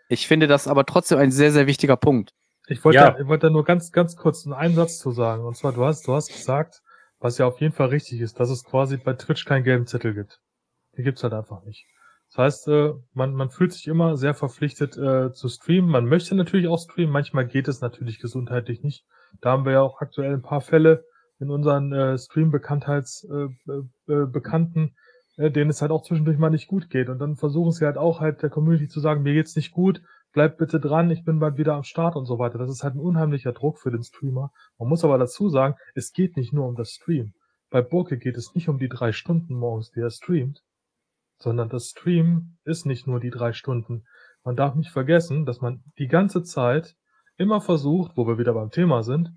[0.09, 2.34] ich finde das aber trotzdem ein sehr, sehr wichtiger Punkt.
[2.67, 3.19] Ich wollte, ja.
[3.19, 5.45] ich wollte da nur ganz, ganz kurz einen Satz zu sagen.
[5.45, 6.82] Und zwar, du hast, du hast gesagt,
[7.19, 10.13] was ja auf jeden Fall richtig ist, dass es quasi bei Twitch keinen gelben Zettel
[10.13, 10.39] gibt.
[10.97, 11.86] Die gibt's halt einfach nicht.
[12.29, 15.89] Das heißt, äh, man, man fühlt sich immer sehr verpflichtet äh, zu streamen.
[15.89, 17.11] Man möchte natürlich auch streamen.
[17.11, 19.03] Manchmal geht es natürlich gesundheitlich nicht.
[19.41, 21.03] Da haben wir ja auch aktuell ein paar Fälle
[21.39, 24.91] in unseren äh, Stream-Bekanntheits-Bekannten, äh, äh,
[25.50, 27.10] denen es halt auch zwischendurch mal nicht gut geht.
[27.10, 30.02] Und dann versuchen sie halt auch halt der Community zu sagen, mir geht's nicht gut,
[30.34, 32.58] bleib bitte dran, ich bin bald wieder am Start und so weiter.
[32.58, 34.52] Das ist halt ein unheimlicher Druck für den Streamer.
[34.78, 37.34] Man muss aber dazu sagen, es geht nicht nur um das Stream.
[37.70, 40.62] Bei Burke geht es nicht um die drei Stunden morgens, die er streamt,
[41.38, 44.04] sondern das Stream ist nicht nur die drei Stunden.
[44.44, 46.96] Man darf nicht vergessen, dass man die ganze Zeit
[47.38, 49.32] immer versucht, wo wir wieder beim Thema sind,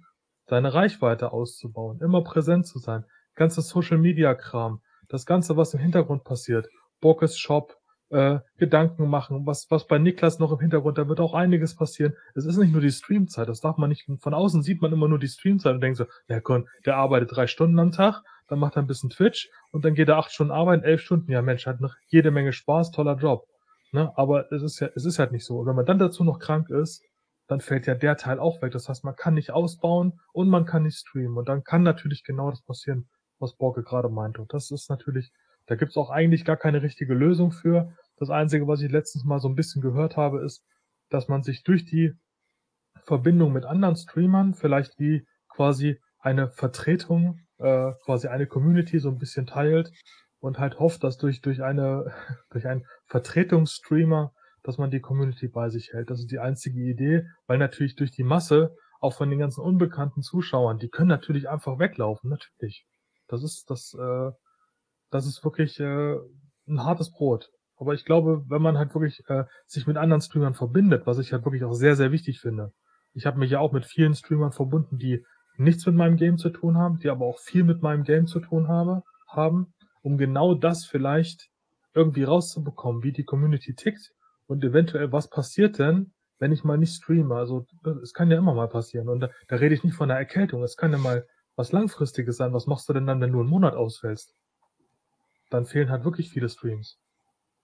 [0.46, 3.04] seine Reichweite auszubauen, immer präsent zu sein.
[3.34, 6.68] Ganzes Social Media Kram, das Ganze, was im Hintergrund passiert,
[7.00, 7.76] Borkes Shop,
[8.10, 12.14] äh, Gedanken machen, was, was bei Niklas noch im Hintergrund, da wird auch einiges passieren.
[12.34, 15.08] Es ist nicht nur die Streamzeit, das darf man nicht, von außen sieht man immer
[15.08, 18.58] nur die Streamzeit und denkt so, ja komm, der arbeitet drei Stunden am Tag, dann
[18.58, 21.30] macht er ein bisschen Twitch und dann geht er acht Stunden arbeiten, elf Stunden.
[21.30, 23.46] Ja, Mensch, hat noch jede Menge Spaß, toller Job.
[23.92, 24.12] Ne?
[24.16, 25.58] Aber es ist ja, es ist halt nicht so.
[25.58, 27.02] Und wenn man dann dazu noch krank ist,
[27.46, 28.72] dann fällt ja der Teil auch weg.
[28.72, 31.36] Das heißt, man kann nicht ausbauen und man kann nicht streamen.
[31.36, 33.08] Und dann kann natürlich genau das passieren,
[33.44, 34.40] was Borke gerade meinte.
[34.40, 35.30] Und das ist natürlich,
[35.66, 37.92] da gibt's auch eigentlich gar keine richtige Lösung für.
[38.16, 40.64] Das Einzige, was ich letztens mal so ein bisschen gehört habe, ist,
[41.10, 42.12] dass man sich durch die
[43.04, 49.18] Verbindung mit anderen Streamern vielleicht wie quasi eine Vertretung äh, quasi eine Community so ein
[49.18, 49.92] bisschen teilt
[50.40, 52.12] und halt hofft, dass durch, durch eine,
[52.50, 54.32] durch einen Vertretungsstreamer,
[54.62, 56.10] dass man die Community bei sich hält.
[56.10, 60.22] Das ist die einzige Idee, weil natürlich durch die Masse, auch von den ganzen unbekannten
[60.22, 62.86] Zuschauern, die können natürlich einfach weglaufen, natürlich.
[63.34, 64.30] Das ist, das, äh,
[65.10, 66.16] das ist wirklich äh,
[66.68, 67.50] ein hartes Brot.
[67.76, 71.32] Aber ich glaube, wenn man halt wirklich äh, sich mit anderen Streamern verbindet, was ich
[71.32, 72.72] halt wirklich auch sehr, sehr wichtig finde.
[73.12, 75.24] Ich habe mich ja auch mit vielen Streamern verbunden, die
[75.56, 78.40] nichts mit meinem Game zu tun haben, die aber auch viel mit meinem Game zu
[78.40, 81.48] tun habe, haben, um genau das vielleicht
[81.94, 84.10] irgendwie rauszubekommen, wie die Community tickt
[84.46, 87.34] und eventuell was passiert denn, wenn ich mal nicht streame.
[87.34, 87.66] Also
[88.02, 89.08] es kann ja immer mal passieren.
[89.08, 90.62] Und da, da rede ich nicht von einer Erkältung.
[90.62, 91.26] Es kann ja mal
[91.56, 92.52] was Langfristiges sein.
[92.52, 94.34] Was machst du denn dann, wenn du einen Monat ausfällst?
[95.50, 96.98] Dann fehlen halt wirklich viele Streams.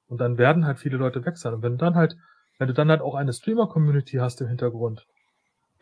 [0.06, 1.54] Und dann werden halt viele Leute weg sein.
[1.54, 2.16] Und wenn dann halt,
[2.58, 5.06] wenn du dann halt auch eine Streamer-Community hast im Hintergrund,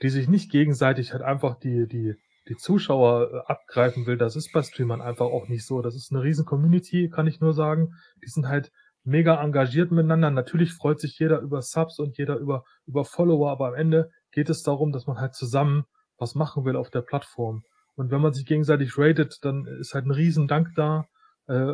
[0.03, 2.15] die sich nicht gegenseitig halt einfach die, die,
[2.49, 5.83] die Zuschauer äh, abgreifen will, das ist bei Streamern einfach auch nicht so.
[5.83, 7.95] Das ist eine riesen Community, kann ich nur sagen.
[8.23, 8.71] Die sind halt
[9.05, 10.31] mega engagiert miteinander.
[10.31, 14.51] Natürlich freut sich jeder über Subs und jeder über, über Follower, aber am Ende geht
[14.51, 15.85] es darum, dass man halt zusammen
[16.19, 17.65] was machen will auf der Plattform.
[17.99, 21.09] Und wenn man sich gegenseitig ratet, dann ist halt ein Riesendank da.
[21.49, 21.73] Äh,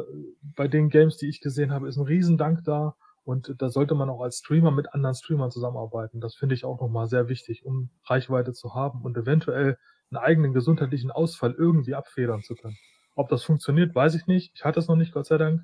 [0.56, 2.96] bei den Games, die ich gesehen habe, ist ein Riesendank da.
[3.24, 6.22] Und da sollte man auch als Streamer mit anderen Streamern zusammenarbeiten.
[6.22, 9.76] Das finde ich auch nochmal sehr wichtig, um Reichweite zu haben und eventuell
[10.10, 12.78] einen eigenen gesundheitlichen Ausfall irgendwie abfedern zu können.
[13.14, 14.52] Ob das funktioniert, weiß ich nicht.
[14.54, 15.60] Ich hatte es noch nicht, Gott sei Dank.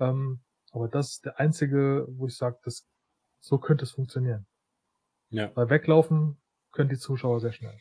[0.00, 0.40] Ähm,
[0.72, 2.88] aber das ist der einzige, wo ich sage, das,
[3.38, 4.46] so könnte es funktionieren.
[5.30, 5.52] Ja.
[5.54, 6.38] Weil weglaufen
[6.72, 7.78] können die Zuschauer sehr schnell.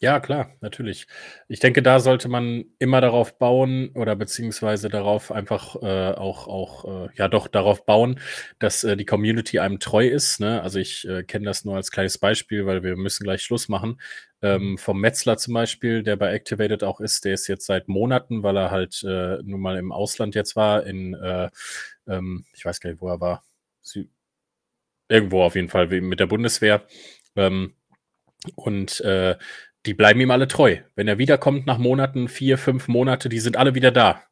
[0.00, 1.06] Ja, klar, natürlich.
[1.48, 7.06] Ich denke, da sollte man immer darauf bauen oder beziehungsweise darauf einfach äh, auch, auch
[7.06, 8.20] äh, ja doch darauf bauen,
[8.58, 10.40] dass äh, die Community einem treu ist.
[10.40, 10.60] Ne?
[10.62, 14.00] Also ich äh, kenne das nur als kleines Beispiel, weil wir müssen gleich Schluss machen.
[14.42, 18.42] Ähm, vom Metzler zum Beispiel, der bei Activated auch ist, der ist jetzt seit Monaten,
[18.42, 21.48] weil er halt äh, nun mal im Ausland jetzt war, in, äh,
[22.08, 23.42] ähm, ich weiß gar nicht, wo er war,
[23.80, 24.04] Sü
[25.08, 26.86] irgendwo auf jeden Fall mit der Bundeswehr.
[27.36, 27.74] Ähm,
[28.56, 29.36] und äh,
[29.86, 30.78] die bleiben ihm alle treu.
[30.94, 34.22] Wenn er wiederkommt nach Monaten, vier, fünf Monate, die sind alle wieder da.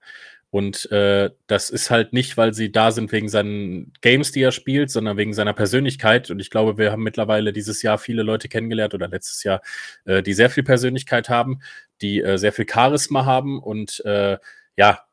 [0.51, 4.53] Und äh, das ist halt nicht, weil sie da sind wegen seinen Games, die er
[4.53, 6.31] spielt, sondern wegen seiner Persönlichkeit.
[6.31, 9.63] Und ich glaube, wir haben mittlerweile dieses Jahr viele Leute kennengelernt oder letztes Jahr,
[10.05, 11.61] äh, die sehr viel Persönlichkeit haben,
[12.03, 13.63] die äh, sehr viel Charisma haben.
[13.63, 14.37] Und äh,
[14.77, 15.07] ja,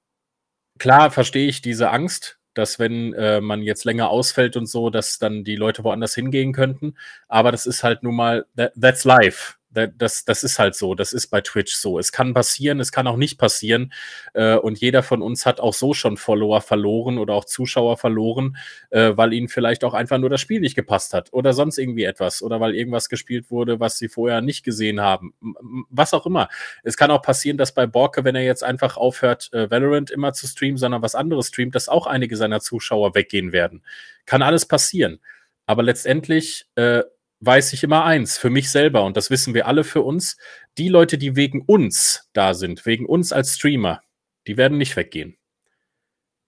[0.78, 5.20] klar verstehe ich diese Angst, dass wenn äh, man jetzt länger ausfällt und so, dass
[5.20, 6.96] dann die Leute woanders hingehen könnten.
[7.30, 11.14] Aber das ist halt nun mal, that, that's life das, das ist halt so, das
[11.14, 12.00] ist bei Twitch so.
[12.00, 13.94] Es kann passieren, es kann auch nicht passieren.
[14.34, 18.58] Äh, und jeder von uns hat auch so schon Follower verloren oder auch Zuschauer verloren,
[18.90, 22.04] äh, weil ihnen vielleicht auch einfach nur das Spiel nicht gepasst hat oder sonst irgendwie
[22.04, 25.34] etwas oder weil irgendwas gespielt wurde, was sie vorher nicht gesehen haben.
[25.90, 26.50] Was auch immer.
[26.84, 30.34] Es kann auch passieren, dass bei Borke, wenn er jetzt einfach aufhört, äh, Valorant immer
[30.34, 33.84] zu streamen, sondern was anderes streamt, dass auch einige seiner Zuschauer weggehen werden.
[34.26, 35.20] Kann alles passieren.
[35.68, 37.04] Aber letztendlich äh,
[37.42, 40.38] weiß ich immer eins, für mich selber, und das wissen wir alle für uns,
[40.78, 44.02] die Leute, die wegen uns da sind, wegen uns als Streamer,
[44.48, 45.38] die werden nicht weggehen.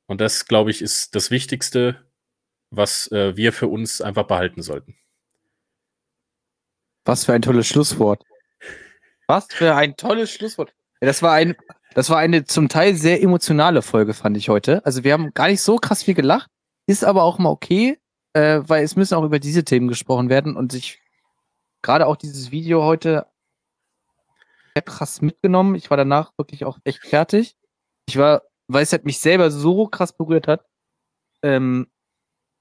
[0.08, 2.06] Und das, glaube ich, ist das Wichtigste,
[2.70, 4.98] was äh, wir für uns einfach behalten sollten.
[7.06, 8.24] Was für ein tolles Schlusswort.
[9.28, 10.74] Was für ein tolles Schlusswort.
[11.00, 11.56] Das war ein,
[11.94, 14.86] das war eine zum Teil sehr emotionale Folge, fand ich heute.
[14.86, 16.50] Also wir haben gar nicht so krass viel gelacht,
[16.86, 17.98] ist aber auch mal okay
[18.34, 21.00] äh, weil es müssen auch über diese Themen gesprochen werden und sich
[21.82, 23.26] gerade auch dieses Video heute
[24.74, 25.76] sehr krass mitgenommen.
[25.76, 27.56] Ich war danach wirklich auch echt fertig.
[28.08, 30.66] Ich war, weil es halt mich selber so krass berührt hat.
[31.44, 31.88] Ähm,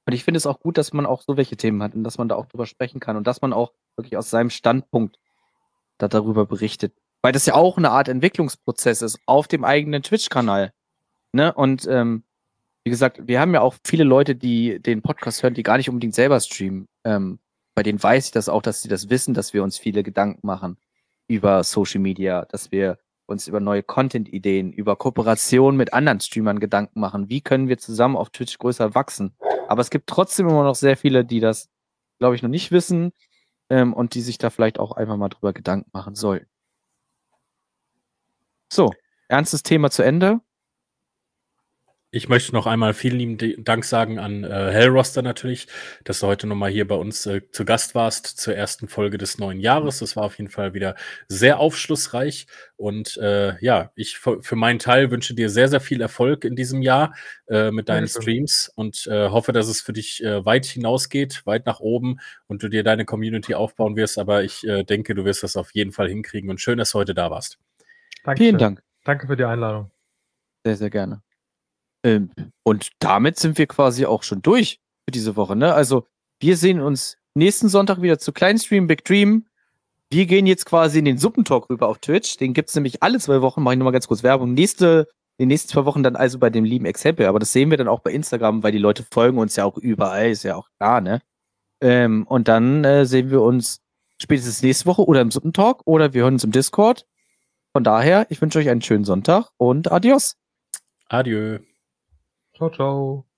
[0.07, 2.19] und ich finde es auch gut, dass man auch so welche Themen hat und dass
[2.19, 5.19] man da auch drüber sprechen kann und dass man auch wirklich aus seinem Standpunkt
[5.99, 6.95] da darüber berichtet.
[7.23, 10.73] Weil das ja auch eine Art Entwicklungsprozess ist auf dem eigenen Twitch-Kanal.
[11.33, 11.53] Ne?
[11.53, 12.25] Und ähm,
[12.91, 15.89] wie gesagt, wir haben ja auch viele Leute, die den Podcast hören, die gar nicht
[15.89, 16.89] unbedingt selber streamen.
[17.05, 17.39] Ähm,
[17.77, 20.45] bei denen weiß ich das auch, dass sie das wissen, dass wir uns viele Gedanken
[20.45, 20.77] machen
[21.29, 26.99] über Social Media, dass wir uns über neue Content-Ideen, über Kooperation mit anderen Streamern Gedanken
[26.99, 27.29] machen.
[27.29, 29.37] Wie können wir zusammen auf Twitch größer wachsen?
[29.69, 31.71] Aber es gibt trotzdem immer noch sehr viele, die das,
[32.19, 33.13] glaube ich, noch nicht wissen
[33.69, 36.45] ähm, und die sich da vielleicht auch einfach mal drüber Gedanken machen sollen.
[38.69, 38.93] So,
[39.29, 40.41] ernstes Thema zu Ende.
[42.13, 45.69] Ich möchte noch einmal vielen lieben Dank sagen an äh, Hellroster natürlich,
[46.03, 49.39] dass du heute nochmal hier bei uns äh, zu Gast warst zur ersten Folge des
[49.39, 50.01] neuen Jahres.
[50.01, 50.97] Das war auf jeden Fall wieder
[51.29, 52.49] sehr aufschlussreich.
[52.77, 56.83] Und äh, ja, ich für meinen Teil wünsche dir sehr, sehr viel Erfolg in diesem
[56.83, 57.15] Jahr
[57.47, 61.47] äh, mit deinen ja, Streams und äh, hoffe, dass es für dich äh, weit hinausgeht,
[61.47, 64.19] weit nach oben und du dir deine Community aufbauen wirst.
[64.19, 66.51] Aber ich äh, denke, du wirst das auf jeden Fall hinkriegen.
[66.51, 67.59] Und schön, dass du heute da warst.
[68.25, 68.49] Dankeschön.
[68.49, 68.83] Vielen Dank.
[69.05, 69.93] Danke für die Einladung.
[70.65, 71.23] Sehr, sehr gerne.
[72.03, 72.31] Ähm,
[72.63, 75.57] und damit sind wir quasi auch schon durch für diese Woche.
[75.57, 75.75] Ne?
[75.75, 76.07] Also
[76.41, 79.47] wir sehen uns nächsten Sonntag wieder zu Kleinstream Big Dream.
[80.11, 82.37] Wir gehen jetzt quasi in den Suppentalk rüber auf Twitch.
[82.37, 83.63] Den gibt es nämlich alle zwei Wochen.
[83.63, 84.55] Mache ich nochmal ganz kurz Werbung.
[84.55, 85.07] Nächste,
[85.39, 87.27] die nächsten zwei Wochen dann also bei dem lieben Exempel.
[87.27, 89.77] Aber das sehen wir dann auch bei Instagram, weil die Leute folgen uns ja auch
[89.77, 90.31] überall.
[90.31, 91.21] Ist ja auch klar, ne?
[91.81, 93.81] Ähm, und dann äh, sehen wir uns
[94.21, 97.07] spätestens nächste Woche oder im Suppentalk oder wir hören uns im Discord.
[97.73, 100.37] Von daher, ich wünsche euch einen schönen Sonntag und adios.
[101.09, 101.61] Adieu.
[102.61, 103.30] Ciao, ciao.